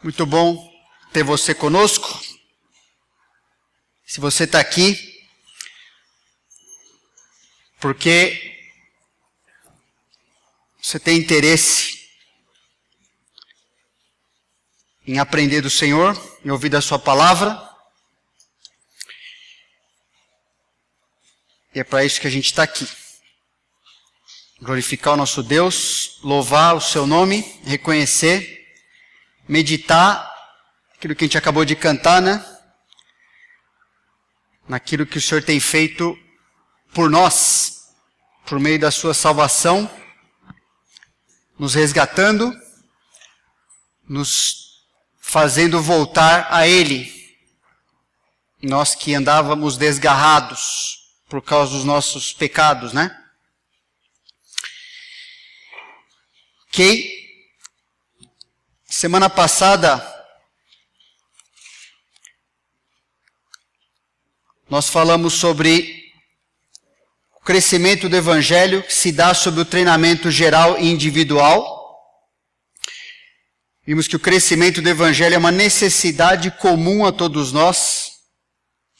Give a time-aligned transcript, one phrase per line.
[0.00, 0.72] Muito bom
[1.12, 2.20] ter você conosco.
[4.06, 4.96] Se você está aqui,
[7.80, 8.56] porque
[10.80, 12.08] você tem interesse
[15.04, 17.60] em aprender do Senhor, em ouvir da Sua palavra.
[21.74, 22.88] E é para isso que a gente está aqui.
[24.62, 28.57] Glorificar o nosso Deus, louvar o Seu nome, reconhecer
[29.48, 30.30] meditar
[30.94, 32.44] aquilo que a gente acabou de cantar, né?
[34.68, 36.16] Naquilo que o Senhor tem feito
[36.92, 37.94] por nós,
[38.44, 39.90] por meio da sua salvação,
[41.58, 42.52] nos resgatando,
[44.06, 44.84] nos
[45.18, 47.16] fazendo voltar a Ele.
[48.62, 53.14] Nós que andávamos desgarrados por causa dos nossos pecados, né?
[56.68, 57.27] Ok?
[59.00, 60.04] Semana passada,
[64.68, 66.12] nós falamos sobre
[67.36, 71.96] o crescimento do Evangelho que se dá sob o treinamento geral e individual.
[73.86, 78.10] Vimos que o crescimento do Evangelho é uma necessidade comum a todos nós.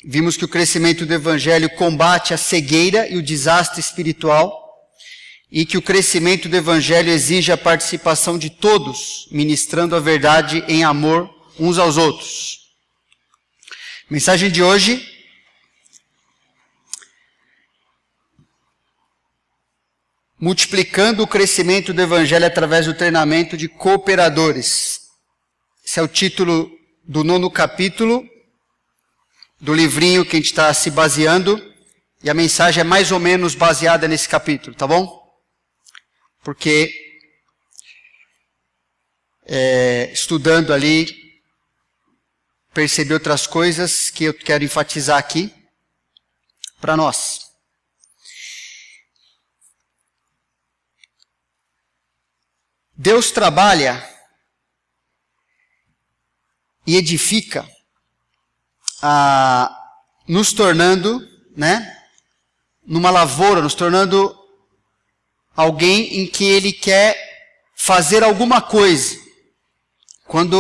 [0.05, 4.68] Vimos que o crescimento do Evangelho combate a cegueira e o desastre espiritual
[5.51, 10.85] e que o crescimento do Evangelho exige a participação de todos, ministrando a verdade em
[10.85, 12.69] amor uns aos outros.
[14.11, 15.07] Mensagem de hoje.
[20.39, 25.01] Multiplicando o crescimento do Evangelho através do treinamento de cooperadores.
[25.85, 26.71] Esse é o título
[27.03, 28.29] do nono capítulo
[29.61, 31.61] do livrinho que a gente está se baseando.
[32.23, 35.28] E a mensagem é mais ou menos baseada nesse capítulo, tá bom?
[36.43, 37.09] Porque
[39.45, 41.43] é, estudando ali,
[42.73, 45.53] percebi outras coisas que eu quero enfatizar aqui
[46.81, 47.49] para nós.
[52.95, 54.07] Deus trabalha
[56.87, 57.69] e edifica,
[60.27, 61.21] nos tornando,
[61.57, 61.97] né,
[62.83, 64.38] numa lavoura, nos tornando
[65.59, 67.19] alguém em que ele quer
[67.75, 69.19] fazer alguma coisa.
[70.25, 70.57] Quando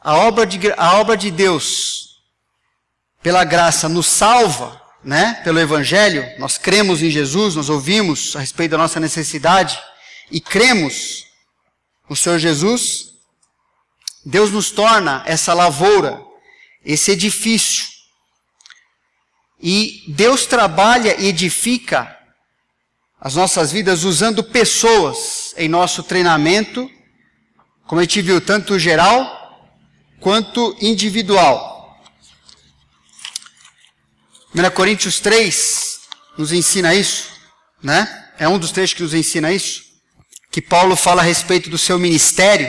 [0.00, 2.20] a obra de, a obra de Deus,
[3.22, 8.72] pela graça, nos salva, né, pelo Evangelho, nós cremos em Jesus, nós ouvimos a respeito
[8.72, 9.80] da nossa necessidade
[10.32, 11.24] e cremos
[12.10, 13.12] no Senhor Jesus,
[14.26, 16.20] Deus nos torna essa lavoura,
[16.84, 17.86] esse edifício.
[19.60, 22.18] E Deus trabalha e edifica
[23.24, 26.90] as nossas vidas usando pessoas em nosso treinamento,
[27.86, 29.70] como a gente viu, tanto geral
[30.18, 32.02] quanto individual.
[34.52, 36.00] 1 Coríntios 3
[36.36, 37.30] nos ensina isso,
[37.80, 38.30] né?
[38.40, 39.84] É um dos trechos que nos ensina isso.
[40.50, 42.68] Que Paulo fala a respeito do seu ministério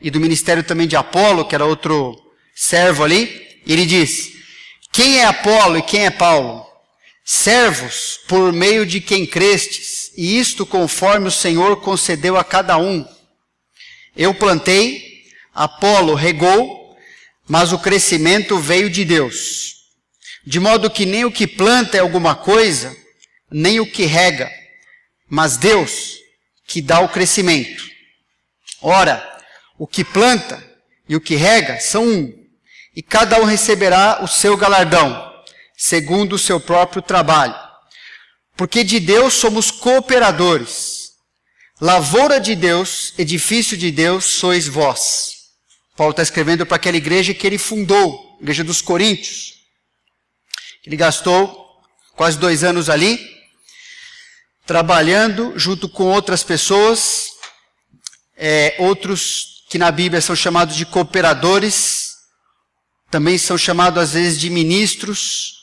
[0.00, 2.16] e do ministério também de Apolo, que era outro
[2.54, 3.60] servo ali.
[3.66, 4.32] E ele diz:
[4.90, 6.71] Quem é Apolo e quem é Paulo?
[7.24, 13.06] Servos por meio de quem crestes, e isto conforme o Senhor concedeu a cada um.
[14.16, 15.22] Eu plantei,
[15.54, 16.96] Apolo regou,
[17.48, 19.76] mas o crescimento veio de Deus.
[20.44, 22.94] De modo que nem o que planta é alguma coisa,
[23.50, 24.50] nem o que rega,
[25.28, 26.18] mas Deus
[26.66, 27.84] que dá o crescimento.
[28.80, 29.22] Ora,
[29.78, 30.62] o que planta
[31.08, 32.46] e o que rega são um,
[32.94, 35.31] e cada um receberá o seu galardão
[35.84, 37.56] segundo o seu próprio trabalho.
[38.56, 41.10] Porque de Deus somos cooperadores.
[41.80, 45.32] Lavoura de Deus, edifício de Deus, sois vós.
[45.96, 49.54] Paulo está escrevendo para aquela igreja que ele fundou, a igreja dos Coríntios.
[50.86, 51.82] Ele gastou
[52.14, 53.18] quase dois anos ali,
[54.64, 57.24] trabalhando junto com outras pessoas,
[58.36, 62.12] é, outros que na Bíblia são chamados de cooperadores,
[63.10, 65.61] também são chamados às vezes de ministros,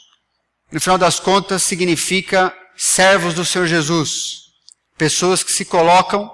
[0.72, 4.52] no final das contas, significa servos do Senhor Jesus.
[4.98, 6.30] Pessoas que se colocam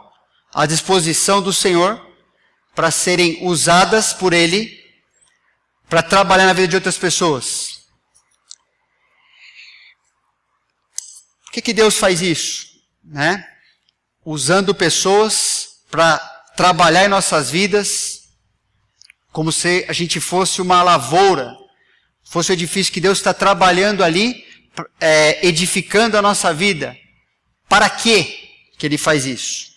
[0.53, 2.01] à disposição do Senhor
[2.73, 4.83] para serem usadas por Ele
[5.89, 7.79] para trabalhar na vida de outras pessoas.
[11.45, 12.67] Por que, que Deus faz isso?
[13.03, 13.47] Né?
[14.25, 16.17] Usando pessoas para
[16.57, 18.23] trabalhar em nossas vidas
[19.31, 21.53] como se a gente fosse uma lavoura
[22.25, 24.43] fosse o edifício que Deus está trabalhando ali,
[24.99, 26.97] é, edificando a nossa vida.
[27.69, 29.73] Para quê que Ele faz isso?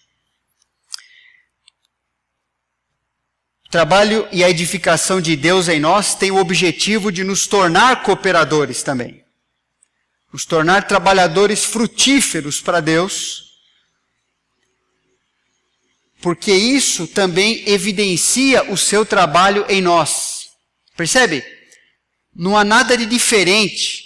[3.66, 8.02] O trabalho e a edificação de Deus em nós tem o objetivo de nos tornar
[8.02, 9.22] cooperadores também.
[10.32, 13.44] Nos tornar trabalhadores frutíferos para Deus.
[16.20, 20.48] Porque isso também evidencia o seu trabalho em nós.
[20.96, 21.57] Percebe?
[22.38, 24.04] Não há nada de diferente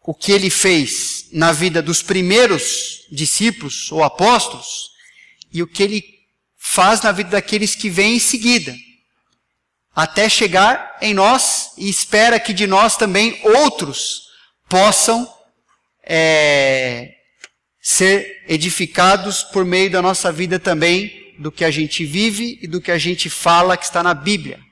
[0.00, 4.90] o que ele fez na vida dos primeiros discípulos ou apóstolos
[5.52, 6.04] e o que ele
[6.56, 8.72] faz na vida daqueles que vêm em seguida,
[9.92, 14.28] até chegar em nós e espera que de nós também outros
[14.68, 15.28] possam
[16.04, 17.12] é,
[17.80, 22.80] ser edificados por meio da nossa vida também, do que a gente vive e do
[22.80, 24.65] que a gente fala que está na Bíblia.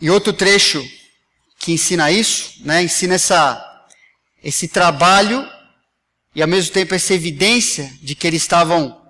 [0.00, 0.84] E outro trecho
[1.58, 3.86] que ensina isso, né, ensina essa,
[4.42, 5.48] esse trabalho
[6.34, 9.00] e ao mesmo tempo essa evidência de que eles estavam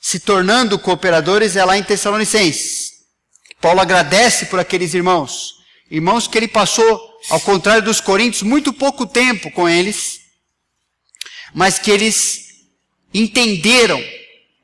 [0.00, 2.90] se tornando cooperadores é lá em Tessalonicenses.
[3.60, 5.52] Paulo agradece por aqueles irmãos,
[5.90, 6.98] irmãos que ele passou,
[7.28, 10.20] ao contrário dos coríntios, muito pouco tempo com eles,
[11.54, 12.46] mas que eles
[13.12, 14.02] entenderam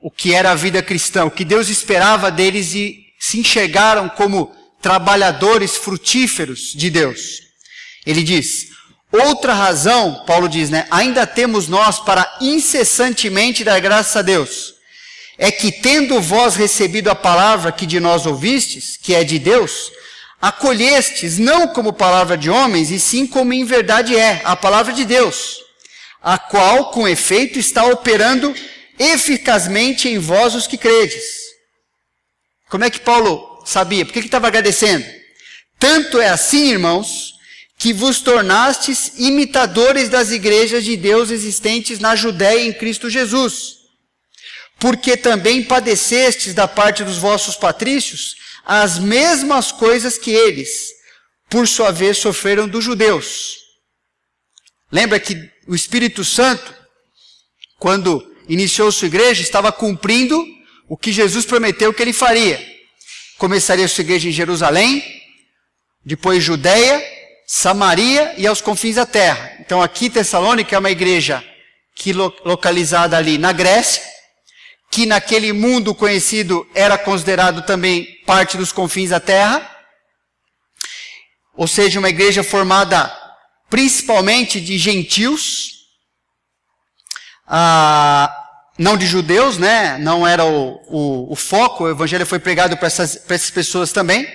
[0.00, 4.54] o que era a vida cristã, o que Deus esperava deles e se enxergaram como
[4.86, 7.40] trabalhadores frutíferos de Deus.
[8.06, 8.68] Ele diz:
[9.10, 10.86] outra razão, Paulo diz, né?
[10.92, 14.74] Ainda temos nós para incessantemente dar graças a Deus.
[15.36, 19.90] É que tendo vós recebido a palavra que de nós ouvistes, que é de Deus,
[20.40, 25.04] acolhestes não como palavra de homens, e sim como em verdade é, a palavra de
[25.04, 25.56] Deus,
[26.22, 28.54] a qual, com efeito, está operando
[29.00, 31.24] eficazmente em vós os que credes.
[32.68, 34.04] Como é que Paulo sabia.
[34.06, 35.04] Por que estava agradecendo?
[35.78, 37.34] Tanto é assim, irmãos,
[37.76, 43.76] que vos tornastes imitadores das igrejas de Deus existentes na Judéia em Cristo Jesus.
[44.78, 50.92] Porque também padecestes da parte dos vossos patrícios as mesmas coisas que eles,
[51.48, 53.56] por sua vez, sofreram dos judeus.
[54.90, 55.36] Lembra que
[55.68, 56.74] o Espírito Santo,
[57.78, 60.44] quando iniciou sua igreja, estava cumprindo
[60.88, 62.75] o que Jesus prometeu que ele faria
[63.38, 65.04] começaria sua igreja em Jerusalém,
[66.04, 67.02] depois Judeia,
[67.46, 69.56] Samaria e aos confins da terra.
[69.60, 71.44] Então aqui Tessalônica é uma igreja
[71.94, 74.02] que localizada ali na Grécia,
[74.90, 79.70] que naquele mundo conhecido era considerado também parte dos confins da terra,
[81.54, 83.10] ou seja, uma igreja formada
[83.70, 85.70] principalmente de gentios,
[87.46, 88.45] ah,
[88.78, 89.96] não de judeus, né?
[89.98, 94.26] Não era o, o, o foco, o evangelho foi pregado para essas, essas pessoas também.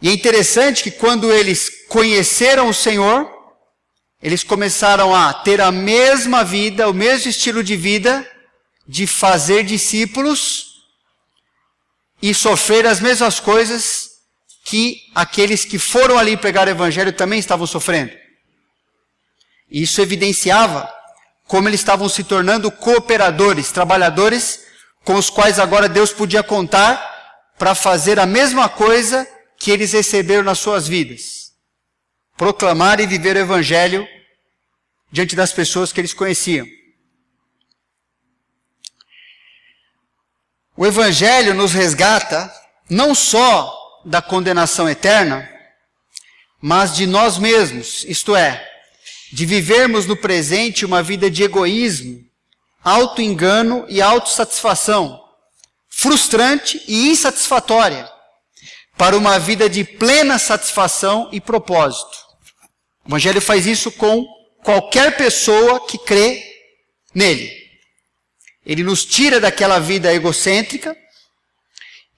[0.00, 3.28] E é interessante que quando eles conheceram o Senhor,
[4.22, 8.28] eles começaram a ter a mesma vida, o mesmo estilo de vida,
[8.86, 10.66] de fazer discípulos
[12.22, 14.08] e sofrer as mesmas coisas
[14.64, 18.12] que aqueles que foram ali pregar o Evangelho também estavam sofrendo.
[19.70, 20.97] E isso evidenciava
[21.48, 24.66] como eles estavam se tornando cooperadores, trabalhadores
[25.02, 27.02] com os quais agora Deus podia contar
[27.58, 29.26] para fazer a mesma coisa
[29.58, 31.54] que eles receberam nas suas vidas.
[32.36, 34.06] Proclamar e viver o evangelho
[35.10, 36.66] diante das pessoas que eles conheciam.
[40.76, 42.52] O evangelho nos resgata
[42.90, 43.74] não só
[44.04, 45.48] da condenação eterna,
[46.60, 48.67] mas de nós mesmos, isto é,
[49.32, 52.24] de vivermos no presente uma vida de egoísmo,
[52.82, 55.22] auto-engano e autossatisfação,
[55.88, 58.10] frustrante e insatisfatória,
[58.96, 62.16] para uma vida de plena satisfação e propósito.
[63.04, 64.26] O Evangelho faz isso com
[64.62, 66.42] qualquer pessoa que crê
[67.14, 67.50] nele.
[68.66, 70.96] Ele nos tira daquela vida egocêntrica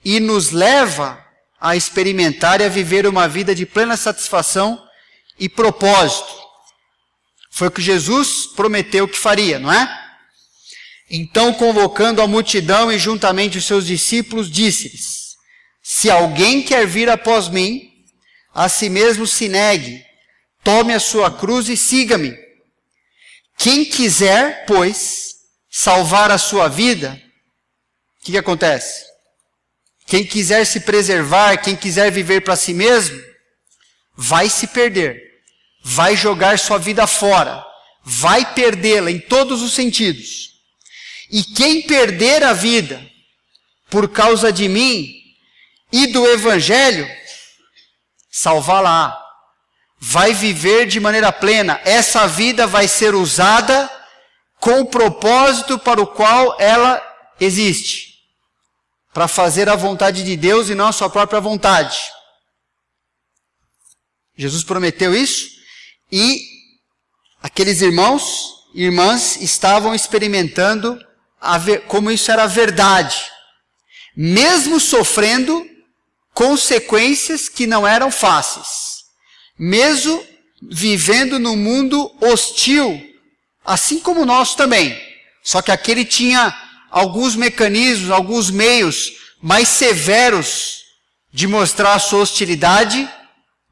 [0.03, 1.23] e nos leva
[1.59, 4.83] a experimentar e a viver uma vida de plena satisfação
[5.39, 6.40] e propósito.
[7.51, 9.99] Foi o que Jesus prometeu que faria, não é?
[11.09, 15.35] Então, convocando a multidão e juntamente os seus discípulos, disse-lhes:
[15.83, 17.91] Se alguém quer vir após mim,
[18.53, 20.01] a si mesmo se negue,
[20.63, 22.33] tome a sua cruz e siga-me.
[23.57, 25.35] Quem quiser, pois,
[25.69, 27.21] salvar a sua vida,
[28.21, 29.03] o que, que acontece?
[30.05, 33.21] Quem quiser se preservar, quem quiser viver para si mesmo,
[34.15, 35.30] vai se perder
[35.83, 37.65] vai jogar sua vida fora,
[38.03, 40.51] vai perdê-la em todos os sentidos.
[41.29, 43.09] E quem perder a vida
[43.89, 45.13] por causa de mim
[45.91, 47.09] e do Evangelho,
[48.29, 49.17] salvá-la.
[50.03, 51.79] Vai viver de maneira plena.
[51.85, 53.89] Essa vida vai ser usada
[54.59, 57.01] com o propósito para o qual ela
[57.39, 58.09] existe.
[59.13, 61.99] para fazer a vontade de Deus e não a sua própria vontade.
[64.37, 65.60] Jesus prometeu isso
[66.11, 66.45] e
[67.41, 70.99] aqueles irmãos e irmãs estavam experimentando
[71.87, 73.17] como isso era verdade,
[74.15, 75.65] mesmo sofrendo
[76.33, 79.03] consequências que não eram fáceis,
[79.57, 80.23] mesmo
[80.69, 83.01] vivendo num mundo hostil,
[83.65, 84.99] assim como nós também.
[85.43, 86.55] Só que aquele tinha
[86.91, 90.81] alguns mecanismos, alguns meios mais severos
[91.33, 93.09] de mostrar a sua hostilidade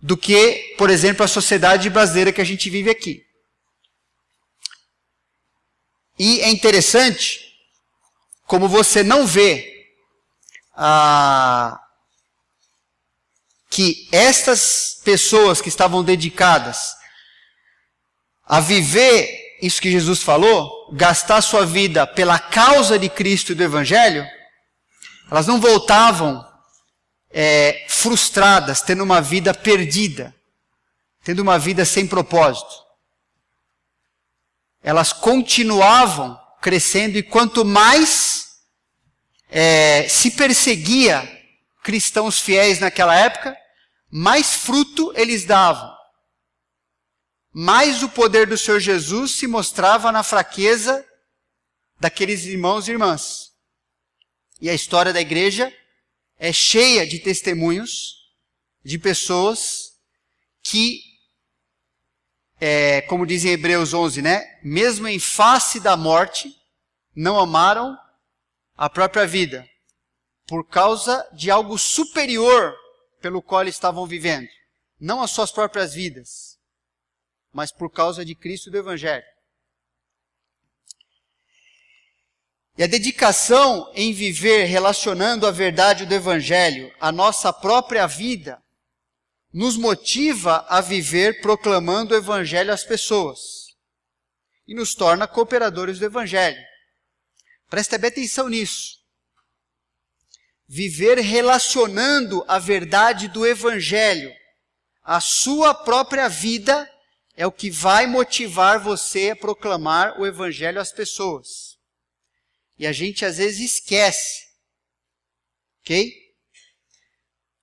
[0.01, 3.25] do que, por exemplo, a sociedade brasileira que a gente vive aqui.
[6.17, 7.39] E é interessante
[8.45, 9.87] como você não vê
[10.75, 11.79] ah,
[13.69, 16.95] que estas pessoas que estavam dedicadas
[18.45, 23.63] a viver isso que Jesus falou, gastar sua vida pela causa de Cristo e do
[23.63, 24.25] Evangelho,
[25.29, 26.48] elas não voltavam
[27.29, 30.35] é, frustradas, tendo uma vida perdida,
[31.23, 32.73] tendo uma vida sem propósito.
[34.81, 38.61] Elas continuavam crescendo e quanto mais
[39.49, 41.27] é, se perseguia
[41.83, 43.55] cristãos fiéis naquela época,
[44.11, 45.99] mais fruto eles davam
[47.51, 51.05] mais o poder do Senhor Jesus se mostrava na fraqueza
[51.99, 53.51] daqueles irmãos e irmãs.
[54.61, 55.73] E a história da igreja
[56.39, 58.15] é cheia de testemunhos
[58.83, 59.99] de pessoas
[60.63, 61.01] que,
[62.59, 66.51] é, como diz em Hebreus 11, né, mesmo em face da morte,
[67.15, 67.95] não amaram
[68.75, 69.69] a própria vida,
[70.47, 72.73] por causa de algo superior
[73.21, 74.47] pelo qual estavam vivendo,
[74.99, 76.49] não as suas próprias vidas
[77.51, 79.25] mas por causa de Cristo e do Evangelho.
[82.79, 88.57] E a dedicação em viver relacionando a verdade do Evangelho à nossa própria vida
[89.53, 93.75] nos motiva a viver proclamando o Evangelho às pessoas
[94.65, 96.57] e nos torna cooperadores do Evangelho.
[97.69, 98.97] Preste bem atenção nisso.
[100.65, 104.33] Viver relacionando a verdade do Evangelho
[105.03, 106.89] à sua própria vida
[107.35, 111.68] é o que vai motivar você a proclamar o evangelho às pessoas.
[112.79, 114.47] E a gente às vezes esquece.
[115.81, 116.11] Ok?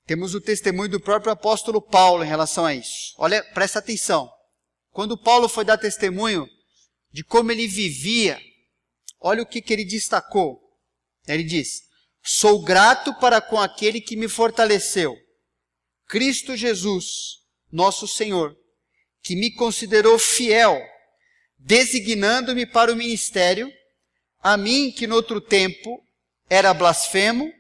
[0.05, 3.15] Temos o testemunho do próprio apóstolo Paulo em relação a isso.
[3.19, 4.31] Olha, presta atenção.
[4.91, 6.47] Quando Paulo foi dar testemunho
[7.11, 8.41] de como ele vivia,
[9.19, 10.61] olha o que, que ele destacou.
[11.27, 11.83] Ele diz:
[12.23, 15.17] Sou grato para com aquele que me fortaleceu,
[16.07, 17.39] Cristo Jesus,
[17.73, 18.57] nosso Senhor
[19.27, 20.81] que me considerou fiel,
[21.59, 23.69] designando-me para o ministério,
[24.47, 26.01] a mim que no outro tempo
[26.49, 27.53] era blasfemo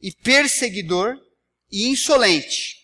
[0.00, 1.16] e perseguidor
[1.68, 2.76] e insolente.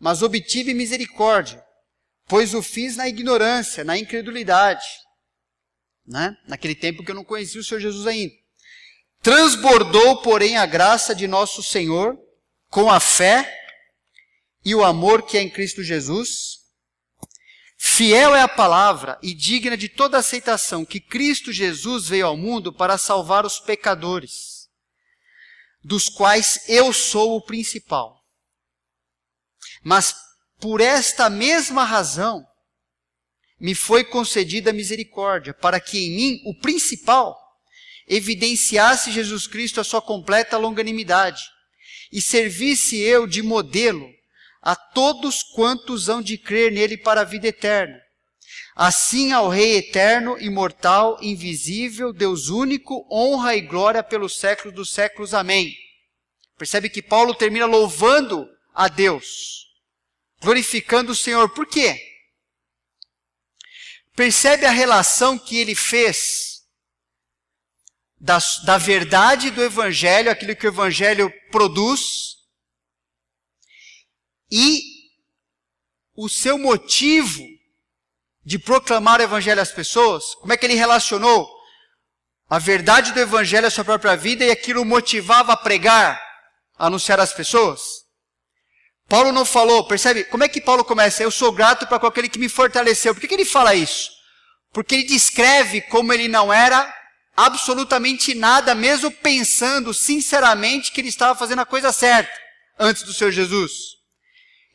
[0.00, 1.64] Mas obtive misericórdia,
[2.26, 4.84] pois o fiz na ignorância, na incredulidade.
[6.04, 6.36] Né?
[6.48, 8.34] Naquele tempo que eu não conhecia o Senhor Jesus ainda.
[9.22, 12.18] Transbordou, porém, a graça de nosso Senhor
[12.68, 13.48] com a fé
[14.64, 16.55] e o amor que é em Cristo Jesus
[17.76, 22.72] Fiel é a palavra e digna de toda aceitação que Cristo Jesus veio ao mundo
[22.72, 24.68] para salvar os pecadores,
[25.84, 28.18] dos quais eu sou o principal.
[29.82, 30.14] Mas
[30.58, 32.44] por esta mesma razão
[33.60, 37.36] me foi concedida misericórdia, para que em mim, o principal,
[38.06, 41.42] evidenciasse Jesus Cristo a sua completa longanimidade
[42.12, 44.15] e servisse eu de modelo
[44.66, 48.02] a todos quantos hão de crer nele para a vida eterna.
[48.74, 55.32] Assim ao Rei eterno, imortal, invisível, Deus único, honra e glória pelos séculos dos séculos.
[55.32, 55.72] Amém.
[56.58, 58.44] Percebe que Paulo termina louvando
[58.74, 59.68] a Deus,
[60.40, 61.48] glorificando o Senhor.
[61.50, 61.96] Por quê?
[64.16, 66.64] Percebe a relação que ele fez
[68.18, 72.35] da, da verdade do Evangelho, aquilo que o Evangelho produz,
[74.50, 74.82] e
[76.14, 77.42] o seu motivo
[78.44, 81.48] de proclamar o evangelho às pessoas, como é que ele relacionou
[82.48, 86.22] a verdade do evangelho à sua própria vida e aquilo motivava a pregar,
[86.78, 88.06] a anunciar às pessoas?
[89.08, 90.24] Paulo não falou, percebe?
[90.24, 91.22] Como é que Paulo começa?
[91.22, 93.14] Eu sou grato para aquele que me fortaleceu.
[93.14, 94.10] Por que, que ele fala isso?
[94.72, 96.92] Porque ele descreve como ele não era
[97.36, 102.32] absolutamente nada, mesmo pensando sinceramente que ele estava fazendo a coisa certa
[102.78, 103.95] antes do Senhor Jesus.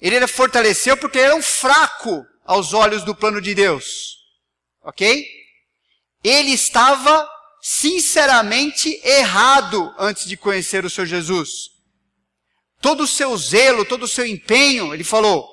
[0.01, 4.17] Ele fortaleceu porque ele era um fraco aos olhos do plano de Deus.
[4.81, 5.29] Ok?
[6.23, 7.29] Ele estava
[7.61, 11.69] sinceramente errado antes de conhecer o Senhor Jesus.
[12.81, 15.47] Todo o seu zelo, todo o seu empenho, ele falou,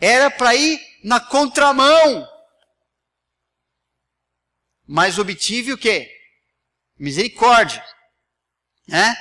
[0.00, 2.26] era para ir na contramão.
[4.86, 6.10] Mas obtive o quê?
[6.98, 7.84] Misericórdia.
[8.88, 9.14] Né?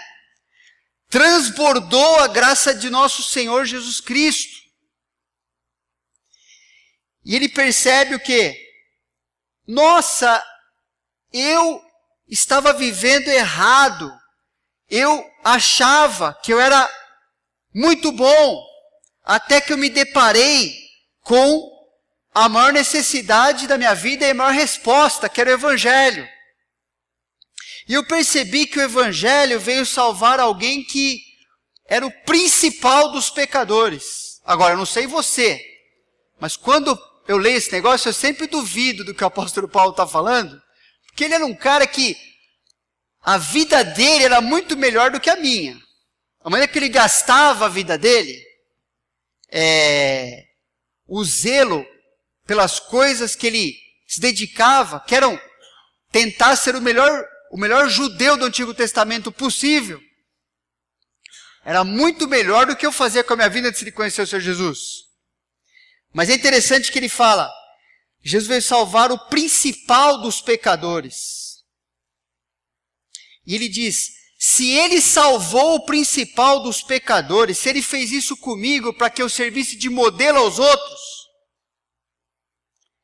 [1.09, 4.58] Transbordou a graça de nosso Senhor Jesus Cristo.
[7.29, 8.59] E ele percebe o quê?
[9.67, 10.43] Nossa,
[11.31, 11.79] eu
[12.27, 14.11] estava vivendo errado.
[14.89, 16.89] Eu achava que eu era
[17.71, 18.65] muito bom,
[19.23, 20.75] até que eu me deparei
[21.21, 21.69] com
[22.33, 26.27] a maior necessidade da minha vida e a maior resposta, que era o Evangelho.
[27.87, 31.21] E eu percebi que o Evangelho veio salvar alguém que
[31.85, 34.41] era o principal dos pecadores.
[34.43, 35.63] Agora, eu não sei você,
[36.39, 36.99] mas quando
[37.37, 40.61] leio esse negócio, eu sempre duvido do que o apóstolo Paulo está falando,
[41.05, 42.17] porque ele era um cara que
[43.21, 45.79] a vida dele era muito melhor do que a minha.
[46.41, 48.41] A maneira que ele gastava a vida dele,
[49.51, 50.45] é,
[51.05, 51.85] o zelo
[52.47, 53.75] pelas coisas que ele
[54.07, 55.39] se dedicava, que eram
[56.11, 60.01] tentar ser o melhor, o melhor judeu do Antigo Testamento possível,
[61.63, 64.27] era muito melhor do que eu fazia com a minha vida antes de conhecer o
[64.27, 65.08] Senhor Jesus.
[66.13, 67.51] Mas é interessante que ele fala,
[68.21, 71.63] Jesus veio salvar o principal dos pecadores.
[73.45, 78.93] E ele diz: se ele salvou o principal dos pecadores, se ele fez isso comigo
[78.93, 80.99] para que eu servisse de modelo aos outros,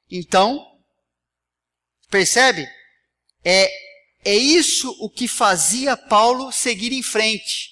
[0.10, 0.66] então,
[2.10, 2.68] percebe?
[3.44, 3.70] É,
[4.24, 7.72] é isso o que fazia Paulo seguir em frente.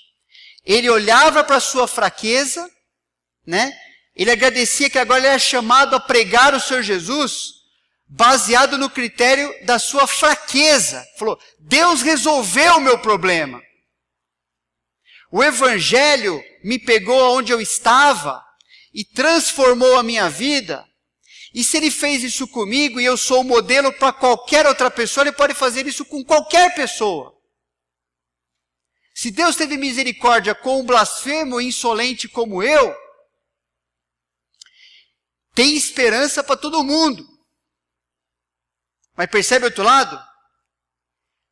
[0.65, 2.69] Ele olhava para sua fraqueza,
[3.45, 3.71] né?
[4.15, 7.53] Ele agradecia que agora ele era chamado a pregar o Senhor Jesus,
[8.07, 11.03] baseado no critério da sua fraqueza.
[11.17, 13.61] Falou: Deus resolveu o meu problema.
[15.31, 18.43] O Evangelho me pegou onde eu estava
[18.93, 20.87] e transformou a minha vida.
[21.53, 25.23] E se ele fez isso comigo e eu sou o modelo para qualquer outra pessoa,
[25.23, 27.33] ele pode fazer isso com qualquer pessoa.
[29.15, 32.95] Se Deus teve misericórdia com um blasfemo e insolente como eu,
[35.53, 37.27] tem esperança para todo mundo.
[39.15, 40.19] Mas percebe o outro lado?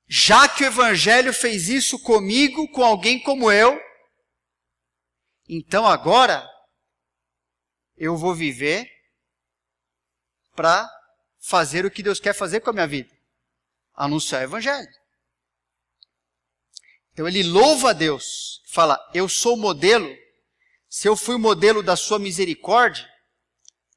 [0.08, 3.80] Já que o Evangelho fez isso comigo, com alguém como eu,
[5.48, 6.48] então agora
[7.96, 8.90] eu vou viver
[10.56, 10.90] para
[11.40, 13.12] fazer o que Deus quer fazer com a minha vida
[13.94, 14.90] anunciar o Evangelho.
[17.14, 20.10] Então ele louva a Deus, fala: Eu sou modelo,
[20.90, 23.11] se eu fui modelo da Sua misericórdia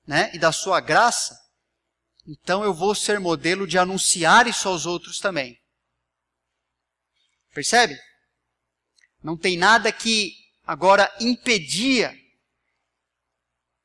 [0.06, 1.38] né, e da Sua graça,
[2.26, 5.58] então eu vou ser modelo de anunciar isso aos outros também.
[7.52, 7.98] Percebe?
[9.22, 10.32] Não tem nada que
[10.66, 12.14] agora impedia.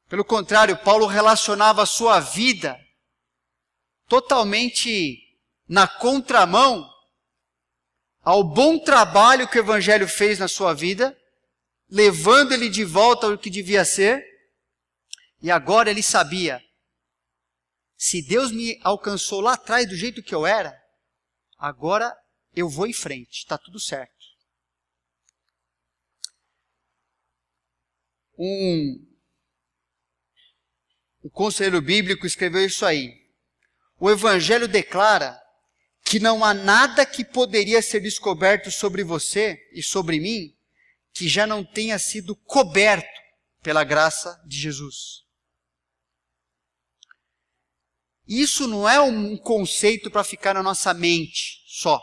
[0.07, 2.79] Pelo contrário, Paulo relacionava a sua vida
[4.07, 5.17] totalmente
[5.67, 6.89] na contramão
[8.21, 11.15] ao bom trabalho que o Evangelho fez na sua vida,
[11.89, 14.23] levando ele de volta ao que devia ser,
[15.41, 16.63] e agora ele sabia
[17.97, 20.73] se Deus me alcançou lá atrás do jeito que eu era,
[21.57, 22.17] agora
[22.55, 24.13] eu vou em frente, está tudo certo.
[28.37, 29.05] Um,
[31.25, 33.13] um conselheiro bíblico escreveu isso aí.
[33.99, 35.37] O Evangelho declara
[36.05, 40.55] que não há nada que poderia ser descoberto sobre você e sobre mim
[41.11, 43.07] que já não tenha sido coberto
[43.61, 45.28] pela graça de Jesus.
[48.29, 51.99] Isso não é um conceito para ficar na nossa mente só.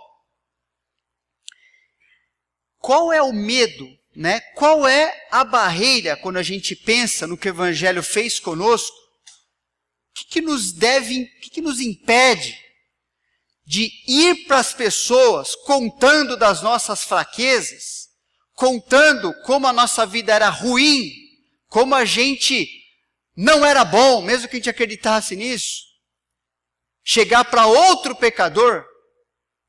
[2.79, 4.41] Qual é o medo, né?
[4.57, 8.97] Qual é a barreira quando a gente pensa no que o evangelho fez conosco?
[8.97, 12.59] O que, que nos deve, o que, que nos impede
[13.65, 18.09] de ir para as pessoas contando das nossas fraquezas,
[18.53, 21.13] contando como a nossa vida era ruim,
[21.69, 22.69] como a gente
[23.37, 25.86] não era bom, mesmo que a gente acreditasse nisso?
[27.09, 28.85] Chegar para outro pecador,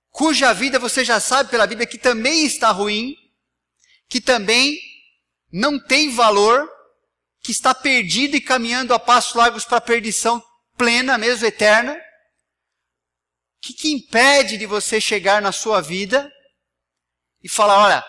[0.09, 3.15] cuja vida você já sabe pela Bíblia que também está ruim,
[4.09, 4.75] que também
[5.53, 6.67] não tem valor,
[7.41, 10.43] que está perdido e caminhando a passos largos para a perdição
[10.75, 11.93] plena, mesmo eterna.
[11.93, 11.99] O
[13.61, 16.31] que, que impede de você chegar na sua vida
[17.43, 18.03] e falar: olha,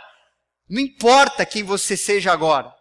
[0.66, 2.74] não importa quem você seja agora,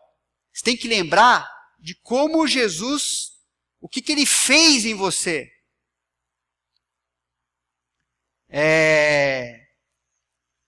[0.54, 1.46] você tem que lembrar
[1.78, 3.32] de como Jesus,
[3.82, 5.57] o que, que ele fez em você.
[8.50, 9.60] É,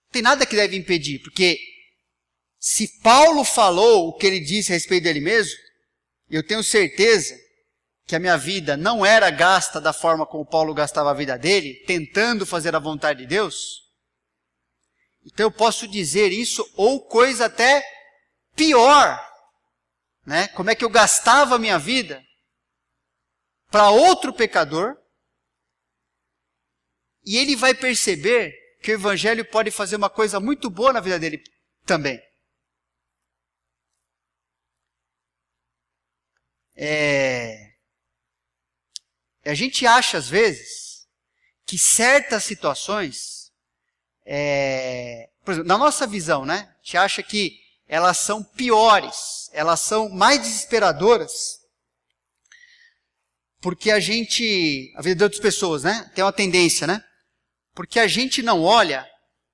[0.06, 1.58] Não tem nada que deve impedir, porque
[2.60, 5.58] se Paulo falou o que ele disse a respeito dele mesmo,
[6.30, 7.36] eu tenho certeza
[8.06, 11.76] que a minha vida não era gasta da forma como Paulo gastava a vida dele,
[11.86, 13.88] tentando fazer a vontade de Deus.
[15.26, 17.86] Então eu posso dizer isso, ou coisa até
[18.56, 19.24] pior,
[20.26, 20.48] né?
[20.50, 22.24] Como é que eu gastava a minha vida
[23.70, 24.98] para outro pecador,
[27.30, 31.20] e ele vai perceber que o evangelho pode fazer uma coisa muito boa na vida
[31.20, 31.44] dele
[31.86, 32.20] também.
[36.76, 37.74] É...
[39.46, 41.08] A gente acha às vezes
[41.68, 43.52] que certas situações,
[44.26, 45.30] é...
[45.46, 46.68] por exemplo, na nossa visão, né?
[46.74, 51.60] A gente acha que elas são piores, elas são mais desesperadoras,
[53.62, 56.12] porque a gente, a vida de outras pessoas, né?
[56.16, 57.06] Tem uma tendência, né?
[57.80, 59.10] Porque a gente não olha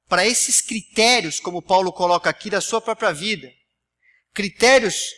[0.10, 3.48] para esses critérios, como Paulo coloca aqui, da sua própria vida.
[4.34, 5.12] Critérios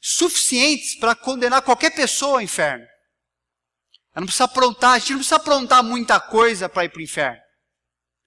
[0.00, 2.84] suficientes para condenar qualquer pessoa ao inferno.
[2.84, 7.02] Ela não precisa aprontar, a gente não precisa aprontar muita coisa para ir para o
[7.02, 7.42] inferno.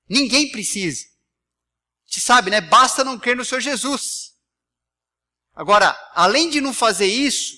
[0.10, 1.06] Ninguém precisa.
[1.06, 2.60] A gente sabe, né?
[2.60, 4.34] Basta não crer no Senhor Jesus.
[5.56, 7.56] Agora, além de não fazer isso,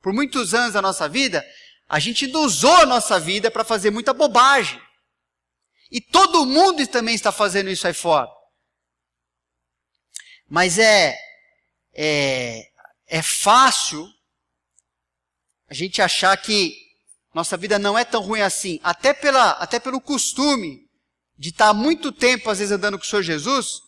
[0.00, 1.44] por muitos anos da nossa vida,
[1.88, 4.80] a gente usou a nossa vida para fazer muita bobagem.
[5.90, 8.28] E todo mundo também está fazendo isso aí fora.
[10.48, 11.16] Mas é,
[11.94, 12.68] é,
[13.06, 14.06] é fácil
[15.68, 16.74] a gente achar que
[17.34, 20.88] nossa vida não é tão ruim assim, até, pela, até pelo costume
[21.36, 23.80] de estar muito tempo, às vezes, andando com o Senhor Jesus.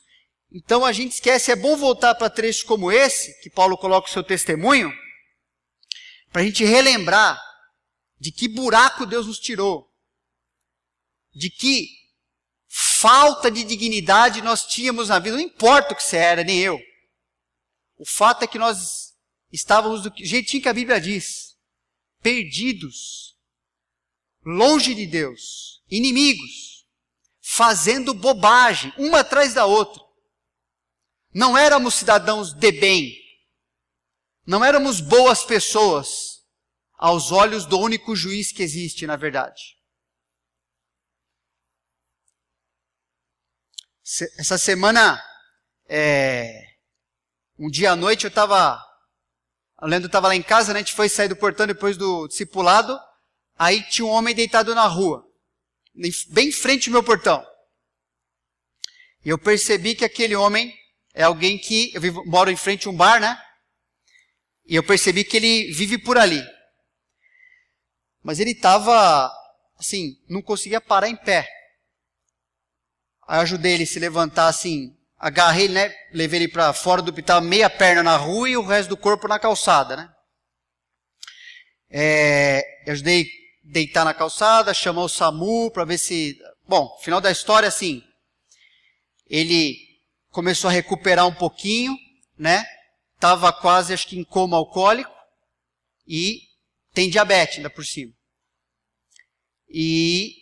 [0.52, 4.12] Então a gente esquece, é bom voltar para trechos como esse, que Paulo coloca o
[4.12, 4.92] seu testemunho,
[6.32, 7.40] para a gente relembrar
[8.18, 9.89] de que buraco Deus nos tirou
[11.33, 11.88] de que
[12.69, 16.81] falta de dignidade nós tínhamos na vida, não importa o que você era, nem eu.
[17.99, 19.14] O fato é que nós
[19.53, 21.57] estávamos do jeitinho que a Bíblia diz,
[22.23, 23.37] perdidos,
[24.45, 26.87] longe de Deus, inimigos,
[27.40, 30.01] fazendo bobagem, uma atrás da outra.
[31.33, 33.16] Não éramos cidadãos de bem,
[34.47, 36.45] não éramos boas pessoas
[36.95, 39.80] aos olhos do único juiz que existe, na verdade.
[44.37, 45.23] Essa semana,
[45.88, 46.64] é,
[47.57, 48.77] um dia à noite, eu estava.
[49.77, 52.27] A Leandro estava lá em casa, né, a gente foi sair do portão depois do
[52.27, 52.99] discipulado.
[53.57, 55.25] Aí tinha um homem deitado na rua,
[56.31, 57.46] bem em frente ao meu portão.
[59.25, 60.77] E eu percebi que aquele homem
[61.14, 61.94] é alguém que.
[61.94, 63.40] Eu vivo, moro em frente a um bar, né?
[64.66, 66.42] E eu percebi que ele vive por ali.
[68.25, 69.33] Mas ele estava,
[69.79, 71.60] assim, não conseguia parar em pé.
[73.31, 75.95] Aí ajudei ele a se levantar assim, agarrei né?
[76.12, 79.29] Levei ele para fora do hospital, meia perna na rua e o resto do corpo
[79.29, 80.12] na calçada, né?
[81.88, 83.27] É, ajudei a
[83.62, 86.37] deitar na calçada, chamou o SAMU para ver se.
[86.66, 88.03] Bom, final da história, assim.
[89.29, 89.77] Ele
[90.33, 91.97] começou a recuperar um pouquinho,
[92.37, 92.64] né?
[93.21, 95.14] Tava quase, acho que em coma alcoólico
[96.05, 96.40] e
[96.93, 98.12] tem diabetes ainda por cima.
[99.69, 100.35] E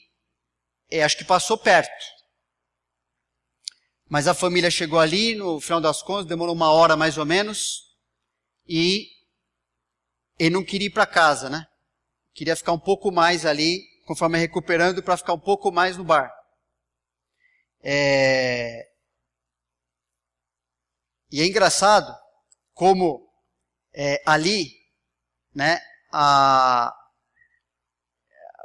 [0.90, 2.17] é, acho que passou perto.
[4.08, 7.94] Mas a família chegou ali, no final das contas, demorou uma hora mais ou menos,
[8.66, 9.06] e
[10.38, 11.66] ele não queria ir para casa, né?
[12.32, 16.32] Queria ficar um pouco mais ali, conforme recuperando, para ficar um pouco mais no bar.
[17.82, 18.88] É...
[21.30, 22.16] E é engraçado
[22.72, 23.28] como
[23.92, 24.70] é, ali,
[25.54, 25.78] né,
[26.10, 26.94] a...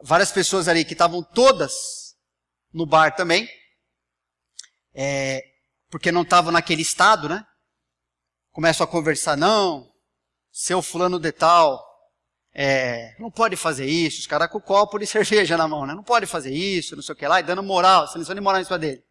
[0.03, 2.15] várias pessoas ali que estavam todas
[2.71, 3.49] no bar também,
[4.93, 5.43] é,
[5.89, 7.45] porque não estavam naquele estado, né?
[8.51, 9.91] Começam a conversar, não,
[10.51, 11.83] seu fulano de tal,
[12.55, 15.93] é, não pode fazer isso, os caras com copo de cerveja na mão, né?
[15.93, 18.41] Não pode fazer isso, não sei o que lá, e dando moral, você não de
[18.41, 19.03] moral em cima dele.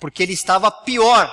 [0.00, 1.32] Porque ele estava pior.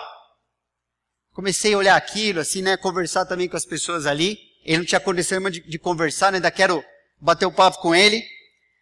[1.31, 2.75] Comecei a olhar aquilo, assim, né?
[2.75, 4.37] Conversar também com as pessoas ali.
[4.63, 6.37] Ele não tinha condição de, de conversar, né?
[6.37, 6.83] Ainda quero
[7.19, 8.21] bater o um papo com ele,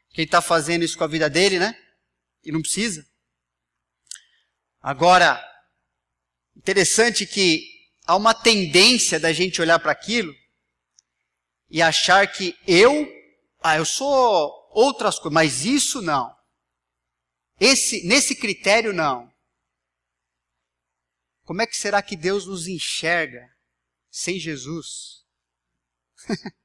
[0.10, 1.78] que ele está fazendo isso com a vida dele, né?
[2.44, 3.06] E não precisa.
[4.82, 5.44] Agora,
[6.56, 7.64] interessante que
[8.06, 10.34] há uma tendência da gente olhar para aquilo
[11.70, 13.08] e achar que eu,
[13.62, 16.36] ah, eu sou outras coisas, mas isso não.
[17.60, 19.34] Esse, nesse critério não.
[21.44, 23.50] Como é que será que Deus nos enxerga
[24.10, 25.26] sem Jesus?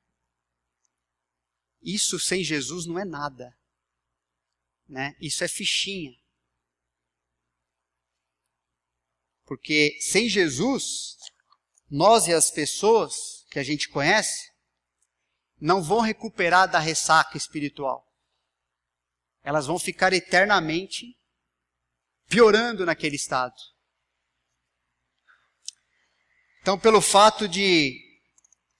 [1.80, 3.56] isso sem Jesus não é nada.
[4.88, 5.16] Né?
[5.20, 6.21] Isso é fichinha.
[9.52, 11.18] Porque sem Jesus,
[11.90, 14.50] nós e as pessoas que a gente conhece
[15.60, 18.02] não vão recuperar da ressaca espiritual.
[19.42, 21.18] Elas vão ficar eternamente
[22.28, 23.54] piorando naquele estado.
[26.62, 28.00] Então, pelo fato de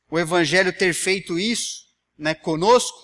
[0.08, 1.84] o Evangelho ter feito isso
[2.16, 2.98] né, conosco,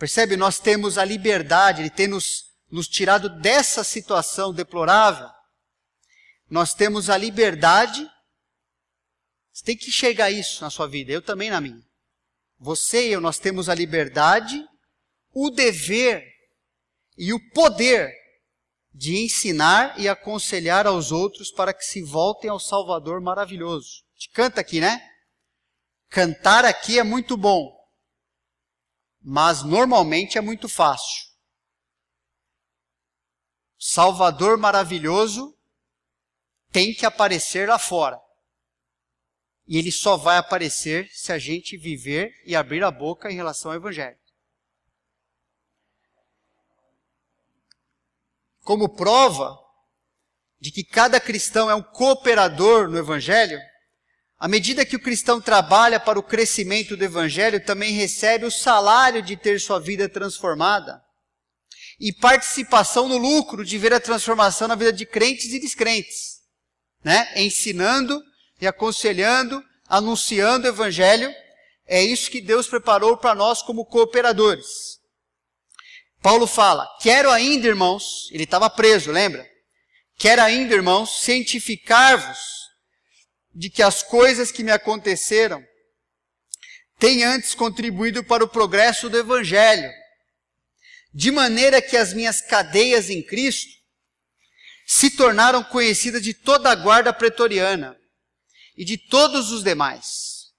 [0.00, 0.36] percebe?
[0.36, 5.28] Nós temos a liberdade, Ele tem nos, nos tirado dessa situação deplorável.
[6.48, 8.10] Nós temos a liberdade.
[9.52, 11.86] Você tem que enxergar isso na sua vida, eu também na minha.
[12.58, 14.66] Você e eu, nós temos a liberdade,
[15.34, 16.24] o dever
[17.18, 18.10] e o poder
[18.94, 24.02] de ensinar e aconselhar aos outros para que se voltem ao Salvador maravilhoso.
[24.16, 24.98] A gente canta aqui, né?
[26.08, 27.70] Cantar aqui é muito bom,
[29.20, 31.31] mas normalmente é muito fácil.
[33.84, 35.58] Salvador maravilhoso
[36.70, 38.16] tem que aparecer lá fora.
[39.66, 43.72] E ele só vai aparecer se a gente viver e abrir a boca em relação
[43.72, 44.16] ao Evangelho.
[48.62, 49.58] como prova
[50.60, 53.58] de que cada cristão é um cooperador no Evangelho,
[54.38, 59.20] à medida que o cristão trabalha para o crescimento do Evangelho, também recebe o salário
[59.20, 61.02] de ter sua vida transformada
[61.98, 66.40] e participação no lucro de ver a transformação na vida de crentes e descrentes,
[67.04, 67.30] né?
[67.36, 68.22] Ensinando
[68.60, 71.32] e aconselhando, anunciando o Evangelho.
[71.86, 75.00] É isso que Deus preparou para nós como cooperadores.
[76.22, 79.46] Paulo fala: Quero ainda, irmãos, ele estava preso, lembra?
[80.16, 82.38] Quero ainda, irmãos, cientificar-vos
[83.54, 85.62] de que as coisas que me aconteceram
[86.98, 89.90] têm antes contribuído para o progresso do Evangelho,
[91.12, 93.72] de maneira que as minhas cadeias em Cristo
[94.86, 97.96] se tornaram conhecidas de toda a guarda pretoriana
[98.76, 100.52] e de todos os demais.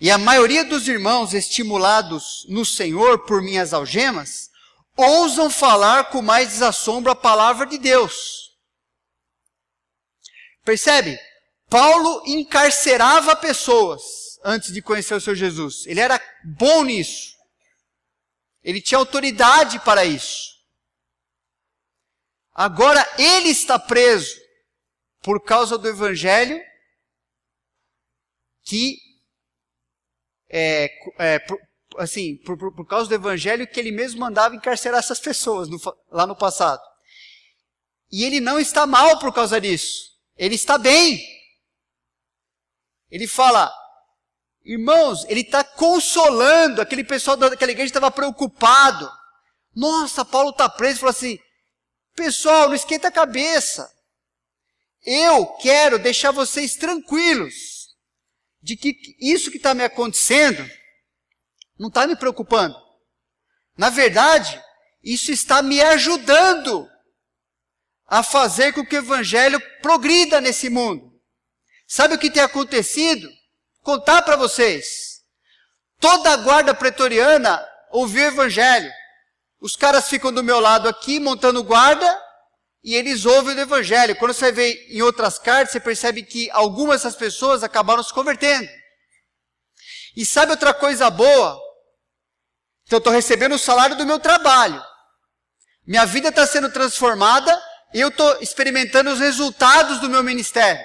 [0.00, 4.48] E a maioria dos irmãos, estimulados no Senhor por minhas algemas,
[4.96, 8.48] ousam falar com mais desassombro a palavra de Deus.
[10.64, 11.18] Percebe?
[11.68, 14.02] Paulo encarcerava pessoas
[14.44, 15.86] antes de conhecer o Senhor Jesus.
[15.86, 17.37] Ele era bom nisso.
[18.68, 20.58] Ele tinha autoridade para isso.
[22.52, 24.38] Agora ele está preso
[25.22, 26.62] por causa do evangelho
[28.64, 28.98] que
[30.50, 31.46] é, é,
[31.96, 35.78] assim, por, por, por, causa do evangelho que ele mesmo mandava encarcerar essas pessoas no,
[36.10, 36.82] lá no passado.
[38.12, 40.14] E ele não está mal por causa disso.
[40.36, 41.18] Ele está bem.
[43.10, 43.74] Ele fala,
[44.64, 49.10] irmãos, ele está consolando aquele pessoal daquela igreja estava preocupado.
[49.74, 50.94] Nossa, Paulo está preso.
[50.94, 51.38] Ele falou assim:
[52.14, 53.90] pessoal, não esquenta a cabeça.
[55.04, 57.54] Eu quero deixar vocês tranquilos
[58.60, 60.68] de que isso que está me acontecendo
[61.78, 62.76] não está me preocupando.
[63.76, 64.60] Na verdade,
[65.02, 66.88] isso está me ajudando
[68.06, 71.12] a fazer com que o evangelho progrida nesse mundo.
[71.86, 73.30] Sabe o que tem acontecido?
[73.88, 75.22] Contar para vocês.
[75.98, 78.92] Toda a guarda pretoriana ouviu o evangelho.
[79.62, 82.22] Os caras ficam do meu lado aqui montando guarda
[82.84, 84.14] e eles ouvem o evangelho.
[84.16, 88.68] Quando você vê em outras cartas, você percebe que algumas dessas pessoas acabaram se convertendo.
[90.14, 91.58] E sabe outra coisa boa?
[92.84, 94.84] Então eu estou recebendo o salário do meu trabalho.
[95.86, 97.58] Minha vida está sendo transformada
[97.94, 100.84] e eu estou experimentando os resultados do meu ministério.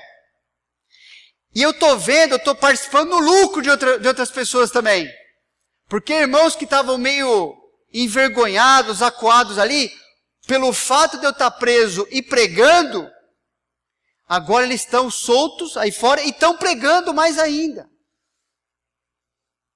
[1.56, 5.08] E eu estou vendo, eu estou participando no lucro de, outra, de outras pessoas também.
[5.88, 7.56] Porque irmãos que estavam meio
[7.94, 9.92] envergonhados, acuados ali,
[10.48, 13.08] pelo fato de eu estar preso e pregando,
[14.28, 17.88] agora eles estão soltos aí fora e estão pregando mais ainda.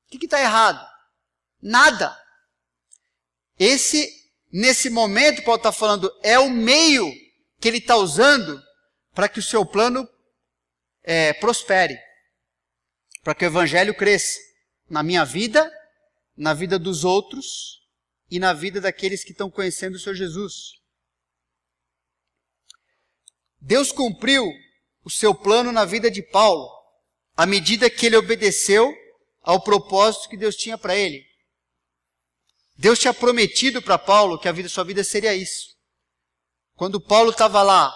[0.07, 0.83] O que está errado?
[1.61, 2.17] Nada.
[3.59, 4.09] Esse,
[4.51, 7.11] nesse momento, Paulo está falando, é o meio
[7.59, 8.61] que ele está usando
[9.13, 10.07] para que o seu plano
[11.09, 11.97] é, prospere,
[13.23, 14.37] para que o evangelho cresça
[14.89, 15.71] na minha vida,
[16.35, 17.81] na vida dos outros
[18.29, 20.53] e na vida daqueles que estão conhecendo o Senhor Jesus.
[23.57, 24.45] Deus cumpriu
[25.01, 26.69] o seu plano na vida de Paulo,
[27.37, 28.93] à medida que ele obedeceu
[29.41, 31.25] ao propósito que Deus tinha para ele.
[32.77, 35.73] Deus tinha prometido para Paulo que a vida, sua vida seria isso.
[36.75, 37.95] Quando Paulo estava lá,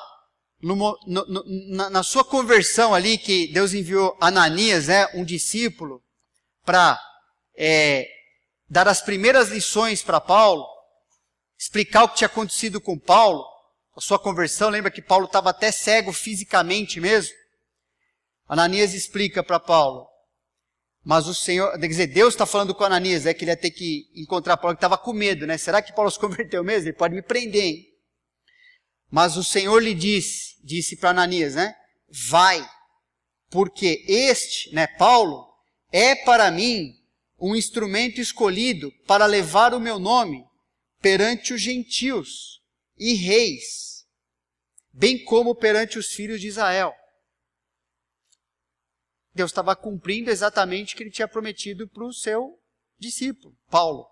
[0.62, 0.76] no,
[1.08, 6.04] no, na, na, sua conversão ali, que Deus enviou Ananias, né, um discípulo,
[6.64, 7.00] para
[7.56, 8.08] é,
[8.70, 10.66] dar as primeiras lições para Paulo,
[11.58, 13.46] explicar o que tinha acontecido com Paulo,
[13.96, 17.36] a sua conversão, lembra que Paulo estava até cego fisicamente mesmo?
[18.48, 20.08] Ananias explica para Paulo,
[21.04, 23.72] mas o Senhor, quer dizer, Deus está falando com Ananias, é que ele ia ter
[23.72, 25.58] que encontrar Paulo, que estava com medo, né?
[25.58, 26.90] Será que Paulo se converteu mesmo?
[26.90, 27.88] Ele pode me prender, hein?
[29.10, 31.76] Mas o Senhor lhe disse, disse para Ananias, né?
[32.10, 32.68] Vai,
[33.50, 35.48] porque este, né, Paulo,
[35.92, 36.94] é para mim
[37.40, 40.46] um instrumento escolhido para levar o meu nome
[41.00, 42.62] perante os gentios
[42.98, 44.06] e reis,
[44.94, 46.94] bem como perante os filhos de Israel.
[49.34, 52.60] Deus estava cumprindo exatamente o que ele tinha prometido para o seu
[53.00, 54.08] discípulo, Paulo.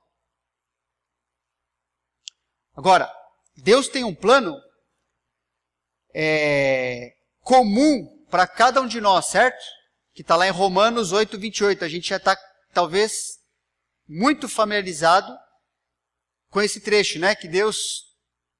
[2.73, 3.13] Agora,
[3.55, 4.55] Deus tem um plano
[6.13, 9.63] é, comum para cada um de nós, certo?
[10.13, 11.83] Que está lá em Romanos 8, 28.
[11.85, 12.37] A gente já está,
[12.73, 13.39] talvez,
[14.07, 15.35] muito familiarizado
[16.49, 17.35] com esse trecho, né?
[17.35, 18.05] Que Deus,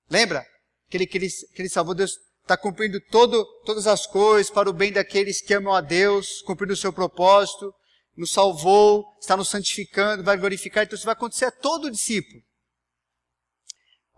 [0.09, 0.45] lembra?
[0.89, 4.69] Que ele, que ele, que ele salvou Deus está cumprindo todo, todas as coisas para
[4.69, 7.73] o bem daqueles que amam a Deus, cumprindo o seu propósito,
[8.17, 10.83] nos salvou, está nos santificando, vai glorificar.
[10.83, 12.41] Então isso vai acontecer a todo discípulo.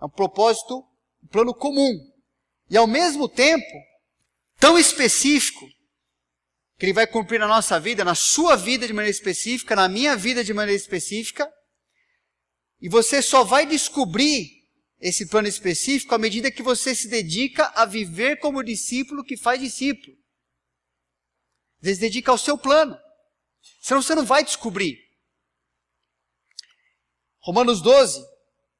[0.02, 0.84] É um propósito,
[1.22, 2.11] um plano comum.
[2.72, 3.70] E ao mesmo tempo,
[4.58, 5.68] tão específico,
[6.80, 10.16] que ele vai cumprir na nossa vida, na sua vida de maneira específica, na minha
[10.16, 11.52] vida de maneira específica.
[12.80, 14.48] E você só vai descobrir
[15.02, 19.60] esse plano específico à medida que você se dedica a viver como discípulo que faz
[19.60, 20.16] discípulo.
[21.82, 22.98] Você se dedica ao seu plano.
[23.82, 24.98] Senão você não vai descobrir.
[27.42, 28.24] Romanos 12,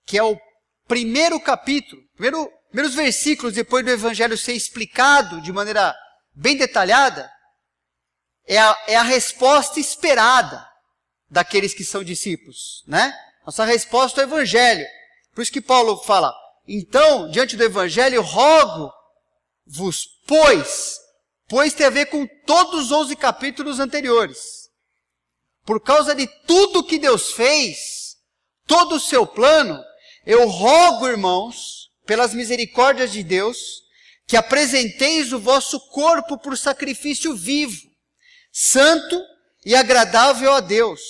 [0.06, 0.40] que é o
[0.88, 5.94] primeiro capítulo, primeiro, primeiros versículos depois do Evangelho ser explicado de maneira
[6.34, 7.30] bem detalhada,
[8.48, 10.66] é a, é a resposta esperada
[11.30, 13.14] daqueles que são discípulos, né?
[13.46, 14.86] Nossa resposta ao Evangelho.
[15.34, 16.34] Por isso que Paulo fala,
[16.68, 20.98] então, diante do Evangelho, rogo-vos, pois,
[21.48, 24.70] pois tem a ver com todos os 11 capítulos anteriores.
[25.66, 28.16] Por causa de tudo que Deus fez,
[28.66, 29.82] todo o seu plano,
[30.26, 33.58] eu rogo, irmãos, pelas misericórdias de Deus,
[34.28, 37.82] que apresenteis o vosso corpo por sacrifício vivo,
[38.52, 39.22] santo
[39.66, 41.02] e agradável a Deus.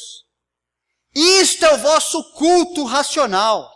[1.13, 3.71] Isto é o vosso culto racional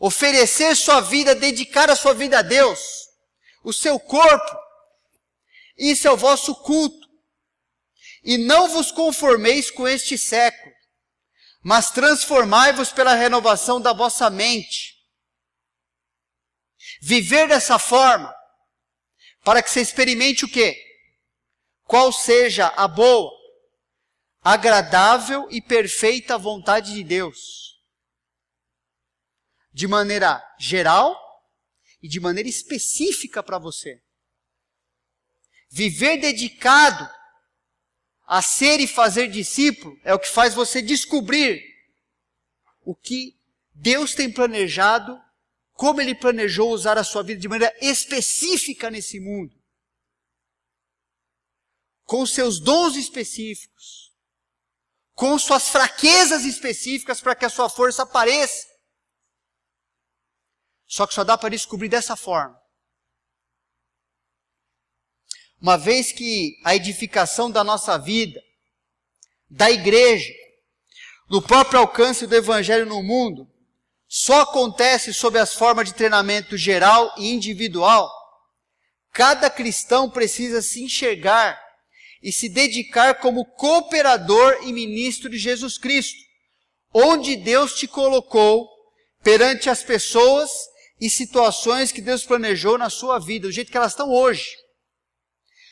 [0.00, 2.80] oferecer sua vida, dedicar a sua vida a Deus,
[3.62, 4.56] o seu corpo,
[5.76, 7.06] isso é o vosso culto.
[8.24, 10.74] E não vos conformeis com este século,
[11.62, 14.94] mas transformai-vos pela renovação da vossa mente.
[17.00, 18.34] Viver dessa forma,
[19.44, 20.76] para que você experimente o quê?
[21.84, 23.30] Qual seja a boa,
[24.42, 27.70] agradável e perfeita vontade de Deus
[29.72, 31.16] de maneira geral
[32.02, 34.02] e de maneira específica para você.
[35.68, 37.08] Viver dedicado
[38.26, 41.62] a ser e fazer discípulo é o que faz você descobrir
[42.84, 43.38] o que
[43.72, 45.20] Deus tem planejado,
[45.80, 49.58] como Ele planejou usar a sua vida de maneira específica nesse mundo.
[52.04, 54.14] Com seus dons específicos,
[55.14, 58.68] com suas fraquezas específicas para que a sua força apareça.
[60.86, 62.60] Só que só dá para descobrir dessa forma.
[65.58, 68.38] Uma vez que a edificação da nossa vida,
[69.48, 70.30] da igreja,
[71.30, 73.49] do próprio alcance do evangelho no mundo,
[74.12, 78.10] só acontece sob as formas de treinamento geral e individual,
[79.12, 81.62] cada cristão precisa se enxergar
[82.20, 86.18] e se dedicar como cooperador e ministro de Jesus Cristo,
[86.92, 88.68] onde Deus te colocou
[89.22, 90.50] perante as pessoas
[91.00, 94.50] e situações que Deus planejou na sua vida, do jeito que elas estão hoje.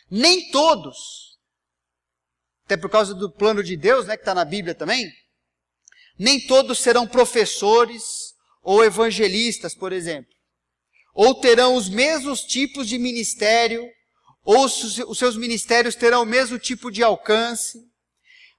[0.09, 1.37] Nem todos,
[2.65, 5.11] até por causa do plano de Deus, né, que está na Bíblia também,
[6.17, 8.28] nem todos serão professores
[8.69, 10.31] ou evangelistas, por exemplo.
[11.15, 13.83] Ou terão os mesmos tipos de ministério,
[14.45, 17.79] ou os seus ministérios terão o mesmo tipo de alcance,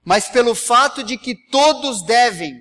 [0.04, 2.60] mas pelo fato de que todos devem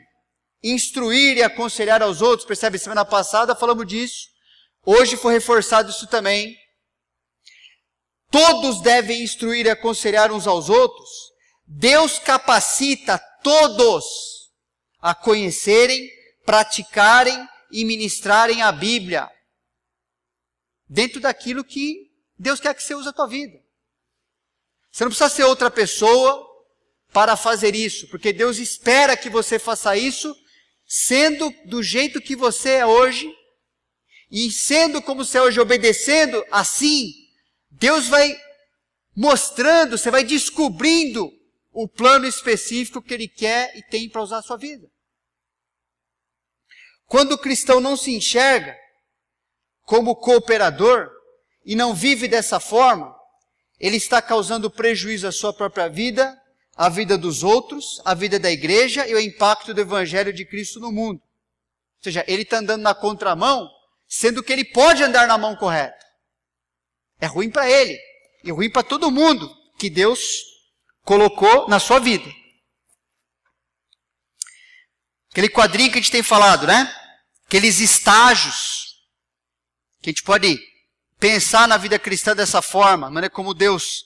[0.62, 2.48] instruir e aconselhar aos outros.
[2.48, 2.78] Percebe?
[2.78, 4.28] Semana passada falamos disso.
[4.86, 6.56] Hoje foi reforçado isso também.
[8.30, 11.10] Todos devem instruir e aconselhar uns aos outros.
[11.66, 14.06] Deus capacita todos
[15.02, 16.19] a conhecerem,
[16.50, 19.30] praticarem e ministrarem a Bíblia.
[20.90, 23.56] Dentro daquilo que Deus quer que você use a tua vida.
[24.92, 26.44] Você não precisa ser outra pessoa
[27.14, 30.36] para fazer isso, porque Deus espera que você faça isso
[30.88, 33.32] sendo do jeito que você é hoje
[34.32, 37.14] E sendo como você é hoje, obedecendo assim,
[37.70, 38.36] Deus vai
[39.16, 41.32] mostrando, você vai descobrindo
[41.72, 44.90] o plano específico que Ele quer e tem para usar a sua vida.
[47.10, 48.78] Quando o cristão não se enxerga
[49.82, 51.10] como cooperador
[51.66, 53.16] e não vive dessa forma,
[53.80, 56.40] ele está causando prejuízo à sua própria vida,
[56.78, 60.80] à vida dos outros, à vida da igreja e o impacto do evangelho de Cristo
[60.80, 61.20] no mundo.
[61.20, 63.68] Ou seja, ele está andando na contramão,
[64.08, 66.06] sendo que ele pode andar na mão correta.
[67.20, 67.98] É ruim para ele
[68.44, 70.44] e ruim para todo mundo que Deus
[71.04, 72.32] colocou na sua vida.
[75.32, 76.99] Aquele quadrinho que a gente tem falado, né?
[77.50, 79.02] Aqueles estágios
[80.04, 80.56] que a gente pode
[81.20, 84.06] pensar na vida cristã dessa forma, não é como Deus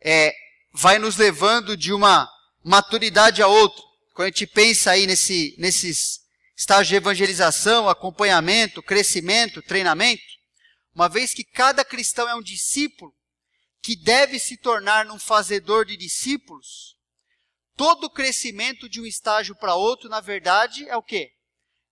[0.00, 0.32] é,
[0.72, 2.30] vai nos levando de uma
[2.62, 3.82] maturidade a outra.
[4.14, 6.20] Quando a gente pensa aí nesse, nesses
[6.56, 10.22] estágios de evangelização, acompanhamento, crescimento, treinamento,
[10.94, 13.12] uma vez que cada cristão é um discípulo
[13.82, 16.96] que deve se tornar num fazedor de discípulos,
[17.74, 21.32] todo crescimento de um estágio para outro, na verdade, é o quê?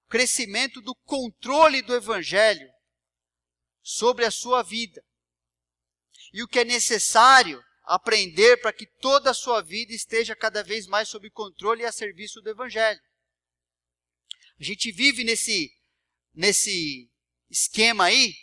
[0.08, 2.68] Crescimento do controle do evangelho
[3.82, 5.02] sobre a sua vida.
[6.32, 10.86] E o que é necessário aprender para que toda a sua vida esteja cada vez
[10.86, 13.00] mais sob controle e a serviço do evangelho.
[14.58, 15.70] A gente vive nesse
[16.34, 17.10] nesse
[17.48, 18.34] esquema aí.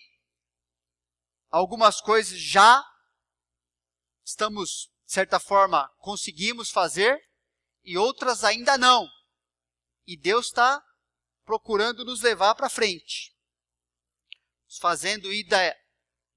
[1.50, 2.84] Algumas coisas já
[4.26, 7.22] estamos, de certa forma, conseguimos fazer
[7.84, 9.08] e outras ainda não.
[10.08, 10.84] E Deus está
[11.46, 13.34] procurando nos levar para frente.
[14.80, 15.76] Fazendo ir da,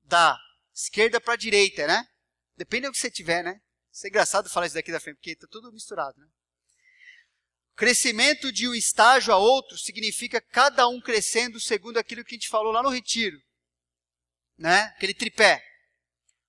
[0.02, 0.38] da
[0.74, 2.06] esquerda para a direita, né?
[2.56, 3.60] Depende do que você tiver, né?
[3.92, 6.26] Isso é engraçado falar isso daqui da frente, porque está tudo misturado, né?
[7.76, 12.48] Crescimento de um estágio a outro significa cada um crescendo segundo aquilo que a gente
[12.48, 13.38] falou lá no retiro.
[14.56, 14.84] Né?
[14.96, 15.62] Aquele tripé.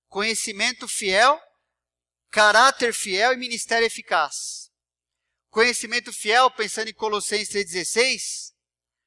[0.06, 1.38] Conhecimento fiel,
[2.30, 4.67] caráter fiel e ministério eficaz.
[5.50, 8.54] Conhecimento fiel, pensando em Colossenses 3,16,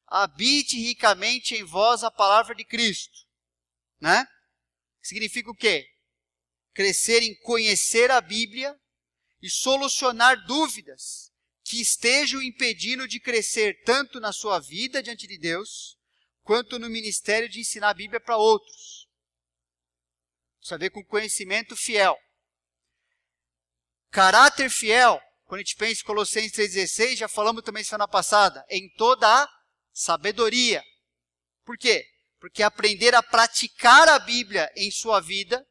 [0.08, 3.18] habite ricamente em vós a palavra de Cristo.
[4.00, 4.26] Né?
[5.02, 5.88] Significa o quê?
[6.74, 8.76] Crescer em conhecer a Bíblia
[9.42, 11.32] e solucionar dúvidas
[11.64, 15.98] que estejam impedindo de crescer tanto na sua vida diante de Deus,
[16.42, 19.08] quanto no ministério de ensinar a Bíblia para outros.
[20.60, 22.18] Isso a ver com conhecimento fiel.
[24.10, 25.22] Caráter fiel
[25.52, 29.50] quando a gente pensa em Colossenses 3,16, já falamos também semana passada, em toda a
[29.92, 30.82] sabedoria.
[31.66, 32.06] Por quê?
[32.40, 35.62] Porque aprender a praticar a Bíblia em sua vida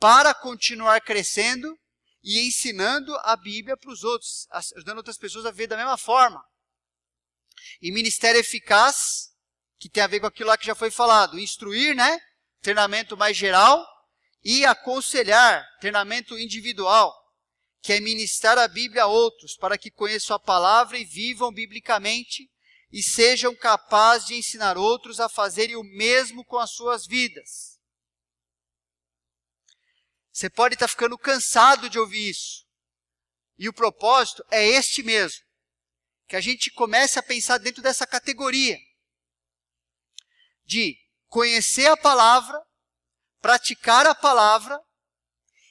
[0.00, 1.78] para continuar crescendo
[2.24, 6.42] e ensinando a Bíblia para os outros, ajudando outras pessoas a ver da mesma forma.
[7.82, 9.28] E ministério eficaz,
[9.78, 12.18] que tem a ver com aquilo lá que já foi falado, instruir, né?
[12.62, 13.86] Treinamento mais geral
[14.42, 17.27] e aconselhar, treinamento individual
[17.80, 22.50] que é ministrar a Bíblia a outros, para que conheçam a palavra e vivam biblicamente
[22.90, 27.78] e sejam capazes de ensinar outros a fazerem o mesmo com as suas vidas.
[30.32, 32.66] Você pode estar ficando cansado de ouvir isso.
[33.58, 35.44] E o propósito é este mesmo:
[36.28, 38.78] que a gente comece a pensar dentro dessa categoria
[40.64, 42.62] de conhecer a palavra,
[43.40, 44.80] praticar a palavra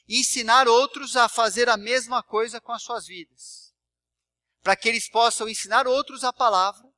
[0.08, 3.74] e ensinar outros a fazer a mesma coisa com as suas vidas.
[4.62, 6.90] Para que eles possam ensinar outros a palavra,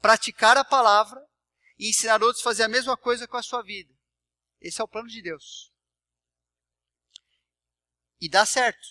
[0.00, 1.20] praticar a palavra
[1.78, 3.92] e ensinar outros a fazer a mesma coisa com a sua vida.
[4.60, 5.72] Esse é o plano de Deus.
[8.20, 8.86] E dá certo.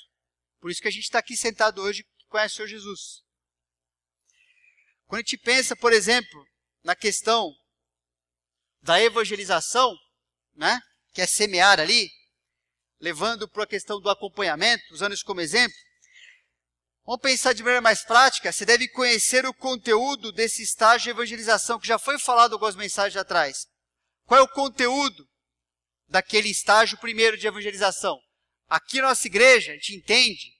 [0.59, 3.23] Por isso que a gente está aqui sentado hoje que conhece o Senhor Jesus.
[5.05, 6.47] Quando a gente pensa, por exemplo,
[6.83, 7.55] na questão
[8.81, 9.95] da evangelização,
[10.55, 10.81] né,
[11.13, 12.09] que é semear ali,
[13.03, 15.75] levando para a questão do acompanhamento, usando isso como exemplo,
[17.05, 21.77] vamos pensar de maneira mais prática, você deve conhecer o conteúdo desse estágio de evangelização,
[21.77, 23.67] que já foi falado algumas mensagens atrás.
[24.25, 25.27] Qual é o conteúdo
[26.07, 28.17] daquele estágio primeiro de evangelização?
[28.69, 30.53] Aqui na nossa igreja, a gente entende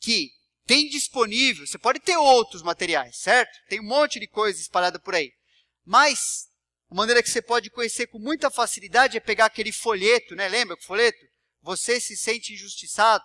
[0.00, 0.30] que
[0.66, 3.58] tem disponível, você pode ter outros materiais, certo?
[3.68, 5.32] Tem um monte de coisa espalhada por aí.
[5.84, 6.48] Mas
[6.90, 10.48] uma maneira que você pode conhecer com muita facilidade é pegar aquele folheto, né?
[10.48, 11.18] Lembra o folheto?
[11.60, 13.24] Você se sente injustiçado?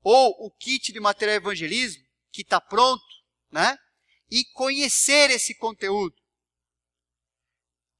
[0.00, 3.04] Ou o kit de material evangelismo, que está pronto,
[3.50, 3.76] né?
[4.30, 6.14] E conhecer esse conteúdo.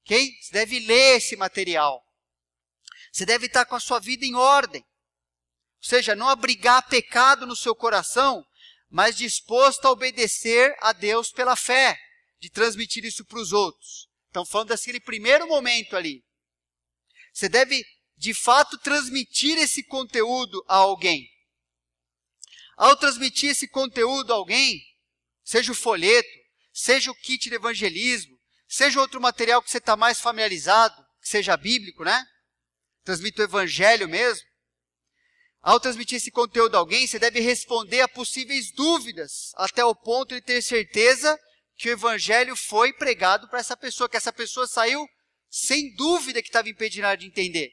[0.01, 0.31] Ok?
[0.41, 2.01] Você deve ler esse material.
[3.11, 4.81] Você deve estar com a sua vida em ordem.
[4.81, 8.45] Ou seja, não abrigar pecado no seu coração,
[8.89, 11.99] mas disposto a obedecer a Deus pela fé,
[12.39, 14.06] de transmitir isso para os outros
[14.37, 16.23] Estão falando daquele primeiro momento ali.
[17.33, 17.83] Você deve,
[18.15, 21.27] de fato, transmitir esse conteúdo a alguém.
[22.75, 24.79] Ao transmitir esse conteúdo a alguém,
[25.43, 26.29] seja o folheto,
[26.71, 31.57] seja o kit de evangelismo, seja outro material que você está mais familiarizado, que seja
[31.57, 32.23] bíblico, né?
[33.03, 34.47] Transmite o evangelho mesmo.
[35.61, 40.35] Ao transmitir esse conteúdo a alguém, você deve responder a possíveis dúvidas, até o ponto
[40.35, 41.39] de ter certeza
[41.77, 45.07] que o evangelho foi pregado para essa pessoa, que essa pessoa saiu
[45.49, 47.71] sem dúvida que estava impedindo de entender.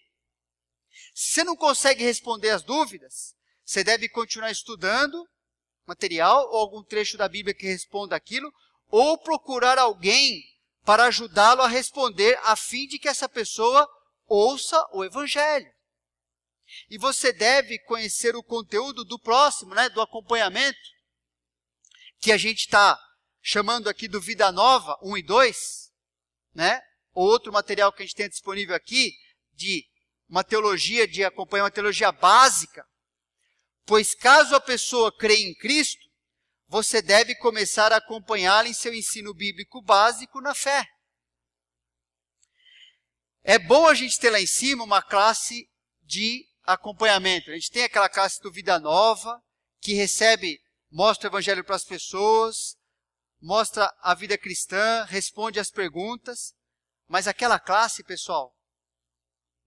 [1.15, 3.35] Se você não consegue responder as dúvidas,
[3.65, 5.27] você deve continuar estudando
[5.87, 8.53] material ou algum trecho da Bíblia que responda aquilo,
[8.89, 10.43] ou procurar alguém
[10.85, 13.89] para ajudá-lo a responder, a fim de que essa pessoa
[14.27, 15.71] ouça o Evangelho.
[16.91, 20.79] E você deve conhecer o conteúdo do próximo, né, do acompanhamento,
[22.21, 22.99] que a gente está
[23.47, 25.93] chamando aqui do Vida Nova 1 e 2,
[26.55, 26.81] né?
[27.13, 29.13] Ou outro material que a gente tem disponível aqui,
[29.53, 29.85] de
[30.27, 32.89] uma teologia, de acompanhar uma teologia básica.
[33.85, 36.09] Pois caso a pessoa creia em Cristo,
[36.67, 40.89] você deve começar a acompanhá-la em seu ensino bíblico básico na fé.
[43.43, 45.69] É bom a gente ter lá em cima uma classe
[46.03, 47.51] de acompanhamento.
[47.51, 49.39] A gente tem aquela classe do Vida Nova,
[49.83, 50.59] que recebe,
[50.91, 52.75] mostra o evangelho para as pessoas,
[53.45, 56.55] mostra a vida cristã, responde as perguntas.
[57.07, 58.57] Mas aquela classe, pessoal,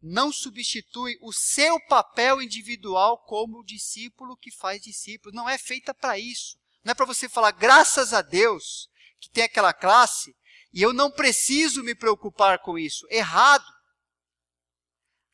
[0.01, 5.35] não substitui o seu papel individual como discípulo que faz discípulos.
[5.35, 6.57] Não é feita para isso.
[6.83, 10.35] Não é para você falar, graças a Deus, que tem aquela classe,
[10.73, 13.05] e eu não preciso me preocupar com isso.
[13.11, 13.65] Errado.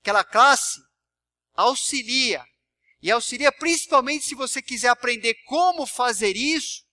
[0.01, 0.81] Aquela classe
[1.53, 2.45] auxilia.
[3.01, 6.83] E auxilia principalmente se você quiser aprender como fazer isso.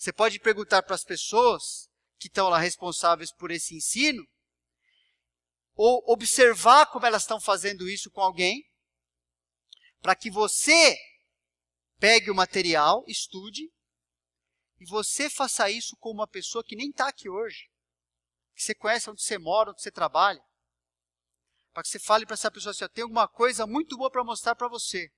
[0.00, 4.26] Você pode perguntar para as pessoas que estão lá responsáveis por esse ensino,
[5.74, 8.64] ou observar como elas estão fazendo isso com alguém,
[10.00, 10.96] para que você
[12.00, 13.70] Pegue o material, estude,
[14.78, 17.68] e você faça isso com uma pessoa que nem está aqui hoje,
[18.54, 20.42] que você conhece onde você mora, onde você trabalha,
[21.74, 24.54] para que você fale para essa pessoa assim: tenho alguma coisa muito boa para mostrar
[24.56, 25.12] para você,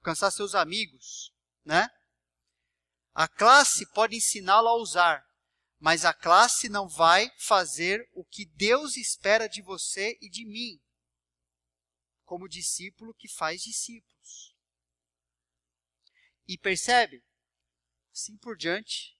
[0.00, 1.32] alcançar seus amigos,
[1.64, 1.88] né?
[3.14, 5.22] A classe pode ensiná-lo a usar,
[5.78, 10.80] mas a classe não vai fazer o que Deus espera de você e de mim,
[12.24, 14.56] como discípulo que faz discípulos.
[16.48, 17.22] E percebe?
[18.12, 19.16] Assim por diante.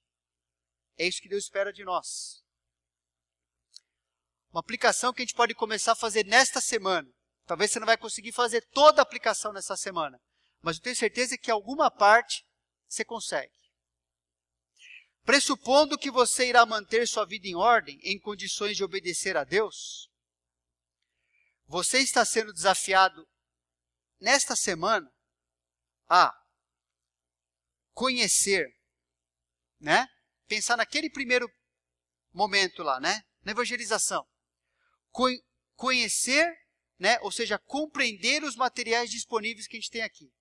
[0.97, 2.43] É isso que Deus espera de nós.
[4.51, 7.11] Uma aplicação que a gente pode começar a fazer nesta semana.
[7.45, 10.21] Talvez você não vai conseguir fazer toda a aplicação nessa semana,
[10.61, 12.47] mas eu tenho certeza que alguma parte
[12.89, 13.62] você consegue.
[15.25, 20.11] Pressupondo que você irá manter sua vida em ordem, em condições de obedecer a Deus,
[21.67, 23.27] você está sendo desafiado
[24.21, 25.09] nesta semana
[26.09, 26.35] a
[27.93, 28.67] conhecer,
[29.81, 30.07] né?
[30.47, 31.49] Pensar naquele primeiro
[32.33, 33.23] momento lá, né?
[33.45, 34.27] Na evangelização.
[35.11, 35.29] Co
[35.75, 36.47] conhecer,
[36.99, 37.19] né?
[37.21, 40.33] Ou seja, compreender os materiais disponíveis que a gente tem aqui.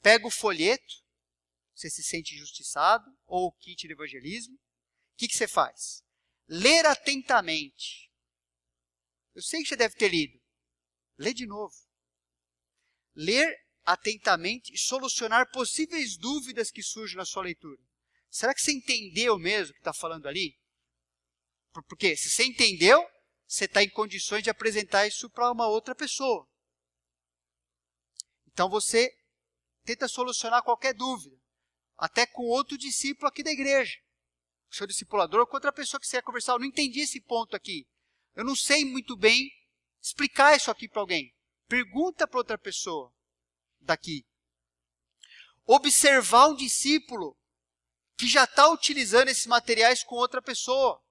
[0.00, 0.94] Pega o folheto,
[1.80, 4.54] você se sente injustiçado, ou o kit de evangelismo.
[4.54, 4.58] O
[5.16, 6.04] que, que você faz?
[6.46, 8.10] Ler atentamente.
[9.34, 10.38] Eu sei que você deve ter lido.
[11.16, 11.74] Lê de novo.
[13.14, 17.82] Ler atentamente e solucionar possíveis dúvidas que surgem na sua leitura.
[18.28, 20.58] Será que você entendeu mesmo o que está falando ali?
[21.88, 23.04] Porque se você entendeu,
[23.46, 26.48] você está em condições de apresentar isso para uma outra pessoa.
[28.48, 29.10] Então você
[29.84, 31.39] tenta solucionar qualquer dúvida,
[32.00, 33.98] até com outro discípulo aqui da igreja.
[34.70, 36.54] O seu discipulador com outra pessoa que você ia conversar.
[36.54, 37.86] Eu não entendi esse ponto aqui.
[38.34, 39.52] Eu não sei muito bem
[40.00, 41.36] explicar isso aqui para alguém.
[41.68, 43.12] Pergunta para outra pessoa
[43.78, 44.24] daqui.
[45.66, 47.36] Observar um discípulo
[48.16, 51.02] que já está utilizando esses materiais com outra pessoa.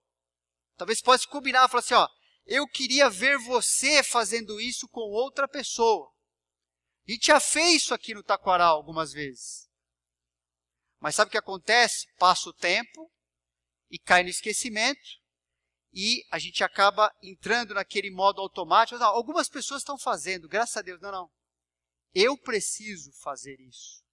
[0.76, 2.08] Talvez possa combinar, falar assim, ó,
[2.48, 6.12] eu queria ver você fazendo isso com outra pessoa.
[7.08, 9.69] A gente já fez isso aqui no Taquaral algumas vezes.
[11.00, 12.08] Mas sabe o que acontece?
[12.18, 13.12] Passa o tempo
[13.90, 15.20] e cai no esquecimento
[15.92, 19.00] e a gente acaba entrando naquele modo automático.
[19.00, 21.00] Não, algumas pessoas estão fazendo, graças a Deus.
[21.02, 21.32] Não, não.
[22.14, 24.04] Eu preciso fazer isso.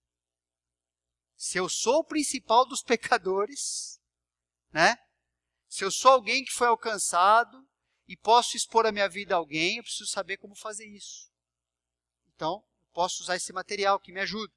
[1.37, 4.01] Se eu sou o principal dos pecadores,
[4.73, 4.97] né?
[5.69, 7.69] Se eu sou alguém que foi alcançado
[8.09, 11.31] e posso expor a minha vida a alguém, eu preciso saber como fazer isso.
[12.35, 14.53] Então, posso usar esse material que me ajuda.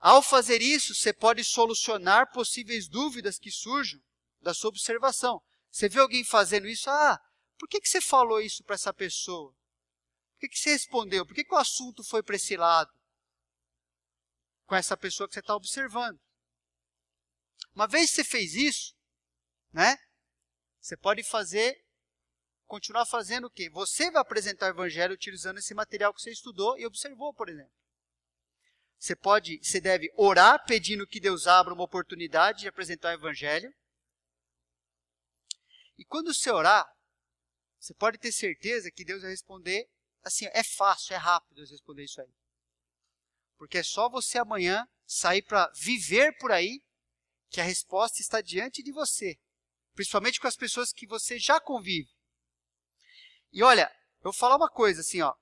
[0.00, 4.00] Ao fazer isso, você pode solucionar possíveis dúvidas que surjam
[4.40, 5.42] da sua observação.
[5.70, 7.20] Você vê alguém fazendo isso, ah,
[7.58, 9.52] por que, que você falou isso para essa pessoa?
[9.52, 11.26] Por que, que você respondeu?
[11.26, 12.90] Por que, que o assunto foi para esse lado?
[14.64, 16.18] Com essa pessoa que você está observando.
[17.74, 18.94] Uma vez que você fez isso,
[19.70, 19.98] né?
[20.80, 21.76] Você pode fazer,
[22.64, 23.68] continuar fazendo o quê?
[23.68, 27.72] Você vai apresentar o evangelho utilizando esse material que você estudou e observou, por exemplo.
[29.00, 33.74] Você pode, você deve orar pedindo que Deus abra uma oportunidade de apresentar o evangelho.
[35.96, 36.86] E quando você orar,
[37.78, 39.88] você pode ter certeza que Deus vai responder
[40.22, 42.28] assim, é fácil, é rápido responder isso aí.
[43.56, 46.82] Porque é só você amanhã sair para viver por aí
[47.48, 49.40] que a resposta está diante de você,
[49.94, 52.10] principalmente com as pessoas que você já convive.
[53.50, 55.34] E olha, eu vou falar uma coisa assim, ó,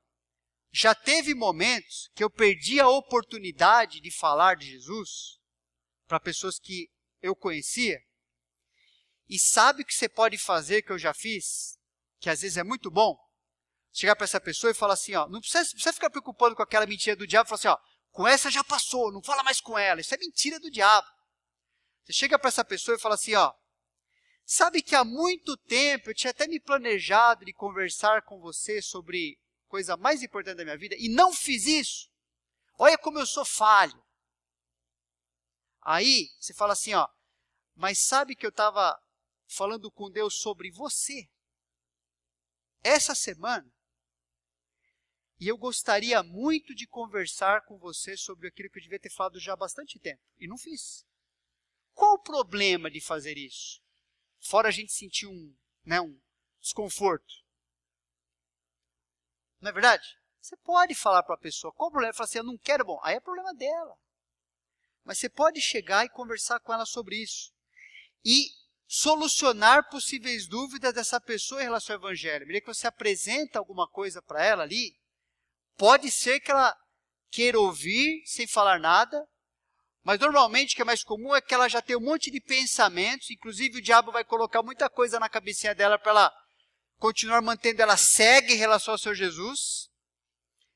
[0.71, 5.39] já teve momentos que eu perdi a oportunidade de falar de Jesus
[6.07, 6.91] para pessoas que
[7.21, 7.99] eu conhecia.
[9.29, 11.79] E sabe o que você pode fazer que eu já fiz?
[12.19, 13.17] Que às vezes é muito bom?
[13.93, 16.87] Chegar para essa pessoa e falar assim, ó, não precisa, precisa ficar preocupando com aquela
[16.87, 17.79] mentira do diabo, falar assim, ó,
[18.11, 21.07] com essa já passou, não fala mais com ela, isso é mentira do diabo.
[22.05, 23.53] Você chega para essa pessoa e fala assim, ó,
[24.45, 29.39] sabe que há muito tempo eu tinha até me planejado de conversar com você sobre
[29.69, 32.11] coisa mais importante da minha vida e não fiz isso.
[32.79, 34.05] Olha como eu sou falho.
[35.83, 37.09] Aí você fala assim, ó,
[37.75, 39.01] mas sabe que eu estava
[39.47, 41.29] falando com Deus sobre você
[42.83, 43.71] essa semana
[45.41, 49.39] e eu gostaria muito de conversar com você sobre aquilo que eu devia ter falado
[49.39, 51.07] já há bastante tempo e não fiz.
[51.95, 53.81] Qual o problema de fazer isso?
[54.41, 55.55] Fora a gente sentir um,
[55.85, 56.21] né, um
[56.61, 57.48] desconforto.
[59.61, 60.17] Não é verdade?
[60.41, 62.15] Você pode falar para a pessoa, qual o problema?
[62.15, 63.97] Falar assim, eu não quero, bom, aí é problema dela.
[65.05, 67.53] Mas você pode chegar e conversar com ela sobre isso.
[68.25, 68.51] E
[68.87, 72.47] solucionar possíveis dúvidas dessa pessoa em relação ao evangelho.
[72.47, 74.97] Me que você apresenta alguma coisa para ela ali,
[75.77, 76.75] pode ser que ela
[77.31, 79.29] queira ouvir sem falar nada,
[80.03, 82.41] mas normalmente o que é mais comum é que ela já tem um monte de
[82.41, 86.48] pensamentos, inclusive o diabo vai colocar muita coisa na cabecinha dela para ela
[86.99, 89.91] continuar mantendo ela cega em relação ao Senhor Jesus,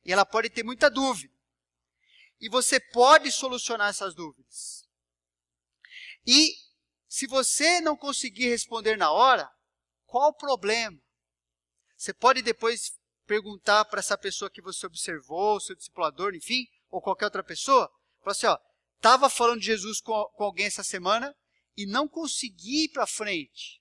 [0.05, 1.33] e ela pode ter muita dúvida.
[2.41, 4.89] E você pode solucionar essas dúvidas.
[6.27, 6.55] E
[7.09, 9.51] se você não conseguir responder na hora,
[10.07, 10.99] qual o problema?
[11.97, 17.27] Você pode depois perguntar para essa pessoa que você observou, seu discipulador, enfim, ou qualquer
[17.27, 18.59] outra pessoa, falar assim, ó,
[18.97, 21.35] estava falando de Jesus com, com alguém essa semana
[21.77, 23.81] e não consegui ir para frente,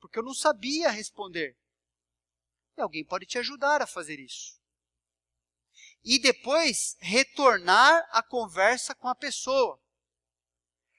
[0.00, 1.56] porque eu não sabia responder.
[2.76, 4.60] E alguém pode te ajudar a fazer isso.
[6.04, 9.80] E depois retornar a conversa com a pessoa.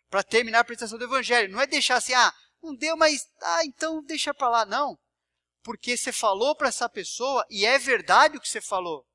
[0.10, 1.52] Para terminar a apresentação do evangelho.
[1.52, 4.66] Não é deixar assim, ah, não deu, mas ah, então deixa para lá.
[4.66, 4.98] Não.
[5.64, 9.08] Porque você falou para essa pessoa e é verdade o que você falou,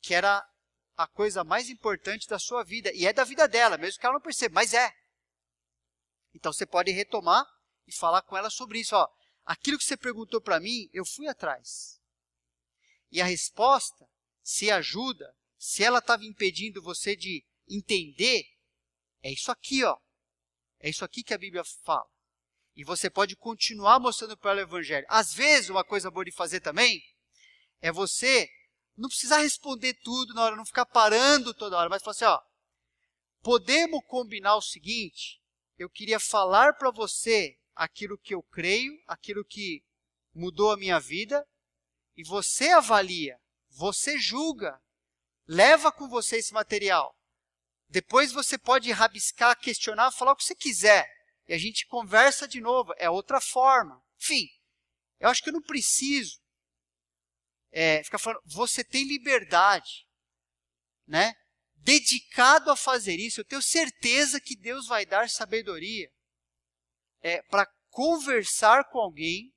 [0.00, 0.44] que era
[0.96, 4.14] a coisa mais importante da sua vida e é da vida dela, mesmo que ela
[4.14, 4.92] não perceba, mas é.
[6.34, 7.46] Então você pode retomar
[7.86, 9.08] e falar com ela sobre isso, ó.
[9.44, 12.01] Aquilo que você perguntou para mim, eu fui atrás.
[13.12, 14.08] E a resposta,
[14.42, 18.44] se ajuda, se ela estava impedindo você de entender,
[19.22, 19.98] é isso aqui, ó.
[20.80, 22.10] É isso aqui que a Bíblia fala.
[22.74, 25.06] E você pode continuar mostrando para ela o Evangelho.
[25.10, 27.02] Às vezes, uma coisa boa de fazer também
[27.82, 28.48] é você
[28.96, 32.40] não precisar responder tudo na hora, não ficar parando toda hora, mas falar assim, ó,
[33.42, 35.40] podemos combinar o seguinte,
[35.78, 39.84] eu queria falar para você aquilo que eu creio, aquilo que
[40.34, 41.46] mudou a minha vida,
[42.16, 43.38] e você avalia,
[43.70, 44.80] você julga,
[45.46, 47.16] leva com você esse material.
[47.88, 51.06] Depois você pode rabiscar, questionar, falar o que você quiser.
[51.46, 52.94] E a gente conversa de novo.
[52.96, 54.02] É outra forma.
[54.18, 54.48] Enfim,
[55.20, 56.40] eu acho que eu não preciso
[57.70, 58.40] é, ficar falando.
[58.46, 60.06] Você tem liberdade,
[61.06, 61.34] né?
[61.76, 66.08] Dedicado a fazer isso, eu tenho certeza que Deus vai dar sabedoria
[67.20, 69.52] é, para conversar com alguém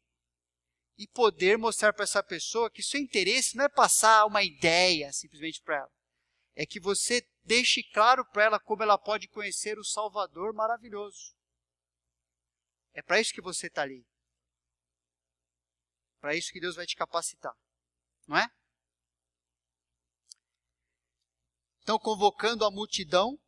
[0.98, 5.62] e poder mostrar para essa pessoa que seu interesse não é passar uma ideia simplesmente
[5.62, 5.92] para ela.
[6.56, 11.36] É que você deixe claro para ela como ela pode conhecer o Salvador maravilhoso.
[12.94, 14.06] É para isso que você está ali.
[16.22, 17.54] Para isso que Deus vai te capacitar.
[18.26, 18.48] Não é?
[21.82, 23.40] Então, convocando a multidão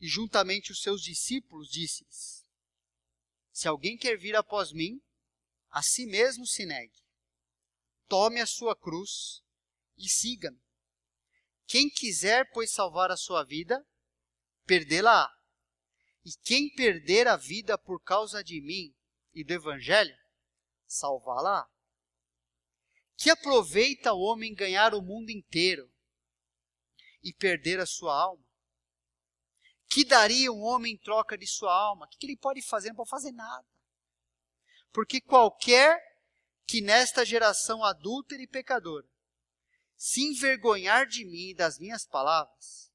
[0.00, 2.44] e juntamente os seus discípulos, disse-lhes:
[3.52, 5.00] Se alguém quer vir após mim,
[5.70, 7.00] a si mesmo se negue.
[8.08, 9.42] Tome a sua cruz
[9.96, 10.60] e siga-me.
[11.66, 13.86] Quem quiser, pois, salvar a sua vida,
[14.66, 15.30] perdê-la-á.
[16.24, 18.94] E quem perder a vida por causa de mim
[19.32, 20.16] e do Evangelho,
[20.86, 21.66] salvá-la.
[23.16, 25.88] Que aproveita o homem ganhar o mundo inteiro
[27.22, 28.44] e perder a sua alma?
[29.88, 32.06] Que daria um homem em troca de sua alma?
[32.06, 32.88] O que ele pode fazer?
[32.88, 33.66] Não pode fazer nada.
[34.92, 35.98] Porque qualquer
[36.66, 39.08] que nesta geração adúltera e pecadora
[39.96, 42.90] se envergonhar de mim e das minhas palavras,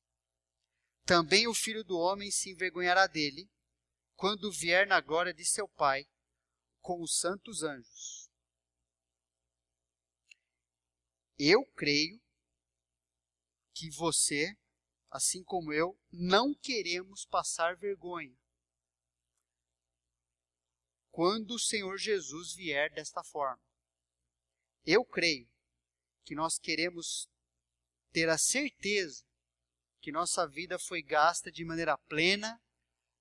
[1.05, 3.49] também o filho do homem se envergonhará dele
[4.15, 6.07] quando vier na glória de seu Pai
[6.81, 8.29] com os santos anjos.
[11.37, 12.19] Eu creio
[13.73, 14.57] que você,
[15.11, 18.35] assim como eu, não queremos passar vergonha
[21.15, 23.63] quando o Senhor Jesus vier desta forma.
[24.85, 25.49] Eu creio
[26.25, 27.29] que nós queremos
[28.11, 29.23] ter a certeza
[30.01, 32.61] que nossa vida foi gasta de maneira plena,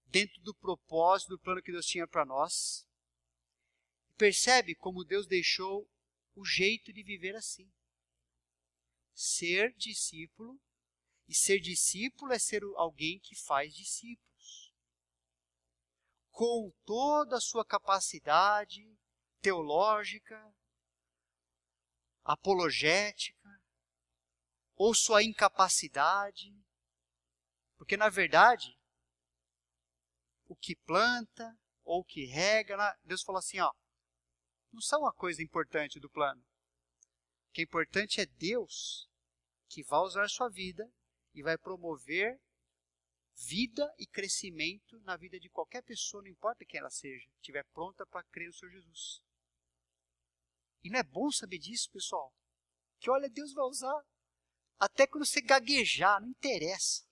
[0.07, 2.85] dentro do propósito, do plano que Deus tinha para nós.
[4.17, 5.89] Percebe como Deus deixou
[6.35, 7.73] o jeito de viver assim.
[9.15, 10.61] Ser discípulo,
[11.29, 14.34] e ser discípulo é ser alguém que faz discípulos.
[16.35, 18.83] Com toda a sua capacidade
[19.41, 20.53] teológica,
[22.25, 23.63] apologética,
[24.75, 26.53] ou sua incapacidade,
[27.77, 28.77] porque na verdade,
[30.47, 33.73] o que planta ou o que rega, Deus falou assim, ó,
[34.73, 36.45] não são a coisa importante do plano.
[37.49, 39.09] O que é importante é Deus
[39.69, 40.93] que vai usar sua vida
[41.33, 42.41] e vai promover
[43.37, 48.07] vida e crescimento na vida de qualquer pessoa, não importa quem ela seja, estiver pronta
[48.07, 49.23] para crer no Senhor Jesus.
[50.83, 52.33] E não é bom saber disso, pessoal?
[53.01, 54.05] Que olha, Deus vai usar.
[54.79, 57.05] Até quando você gaguejar, não interessa.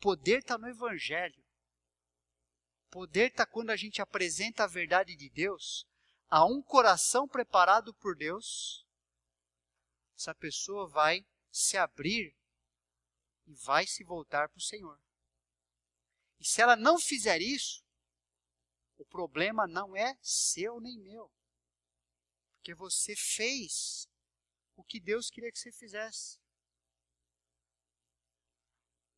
[0.00, 1.44] Poder está no Evangelho.
[2.90, 5.86] Poder está quando a gente apresenta a verdade de Deus
[6.28, 8.86] a um coração preparado por Deus.
[10.16, 12.37] Essa pessoa vai se abrir
[13.48, 15.00] e vai se voltar para o Senhor.
[16.38, 17.82] E se ela não fizer isso,
[18.98, 21.32] o problema não é seu nem meu.
[22.56, 24.06] Porque você fez
[24.76, 26.38] o que Deus queria que você fizesse.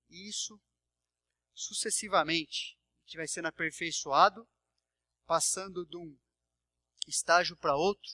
[0.08, 0.60] E isso,
[1.52, 4.48] sucessivamente, a gente vai sendo aperfeiçoado,
[5.26, 6.16] passando de um
[7.06, 8.10] estágio para outro,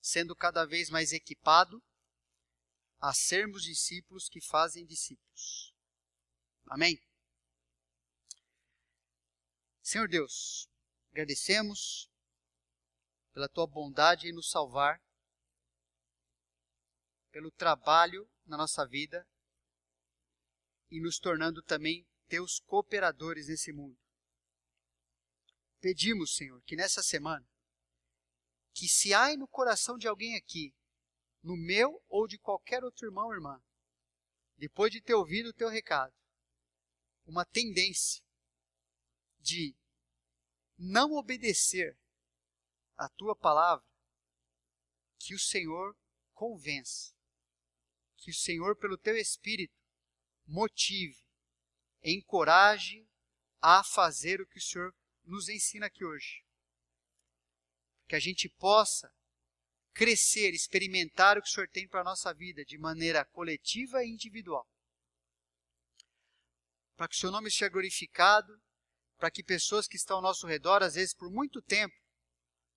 [0.00, 1.82] sendo cada vez mais equipado
[3.00, 5.74] a sermos discípulos que fazem discípulos.
[6.66, 7.00] Amém?
[9.82, 10.68] Senhor Deus,
[11.10, 12.08] agradecemos
[13.32, 15.02] pela tua bondade em nos salvar,
[17.30, 19.26] pelo trabalho na nossa vida
[20.90, 23.98] e nos tornando também teus cooperadores nesse mundo.
[25.80, 27.48] Pedimos, Senhor, que nessa semana,
[28.74, 30.74] que se há no coração de alguém aqui,
[31.42, 33.62] no meu ou de qualquer outro irmão ou irmã,
[34.56, 36.14] depois de ter ouvido o teu recado,
[37.24, 38.22] uma tendência
[39.38, 39.74] de
[40.76, 41.98] não obedecer
[42.96, 43.86] a tua palavra,
[45.18, 45.96] que o Senhor
[46.34, 47.14] convença,
[48.16, 49.74] que o Senhor, pelo teu Espírito,
[50.46, 51.22] motive,
[52.02, 53.06] encoraje
[53.60, 56.44] a fazer o que o Senhor nos ensina aqui hoje.
[58.08, 59.14] Que a gente possa
[59.92, 64.08] crescer, experimentar o que o Senhor tem para a nossa vida de maneira coletiva e
[64.08, 64.66] individual.
[66.96, 68.52] Para que o seu nome seja glorificado,
[69.16, 71.94] para que pessoas que estão ao nosso redor, às vezes por muito tempo,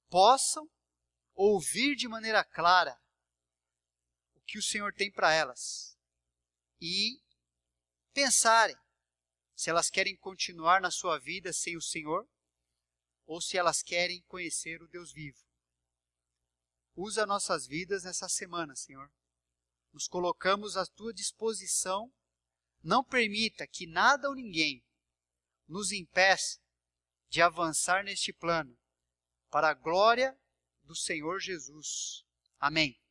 [0.09, 0.69] possam
[1.33, 2.95] ouvir de maneira clara
[4.35, 5.97] o que o Senhor tem para elas
[6.79, 7.19] e
[8.13, 8.75] pensarem
[9.55, 12.27] se elas querem continuar na sua vida sem o Senhor
[13.25, 15.52] ou se elas querem conhecer o Deus vivo.
[16.95, 19.11] Usa nossas vidas nessa semana, Senhor.
[19.91, 22.11] Nos colocamos à tua disposição.
[22.81, 24.83] Não permita que nada ou ninguém
[25.67, 26.59] nos impeça
[27.29, 28.77] de avançar neste plano
[29.49, 30.37] para a glória
[30.83, 32.25] do Senhor Jesus.
[32.59, 33.02] Amém.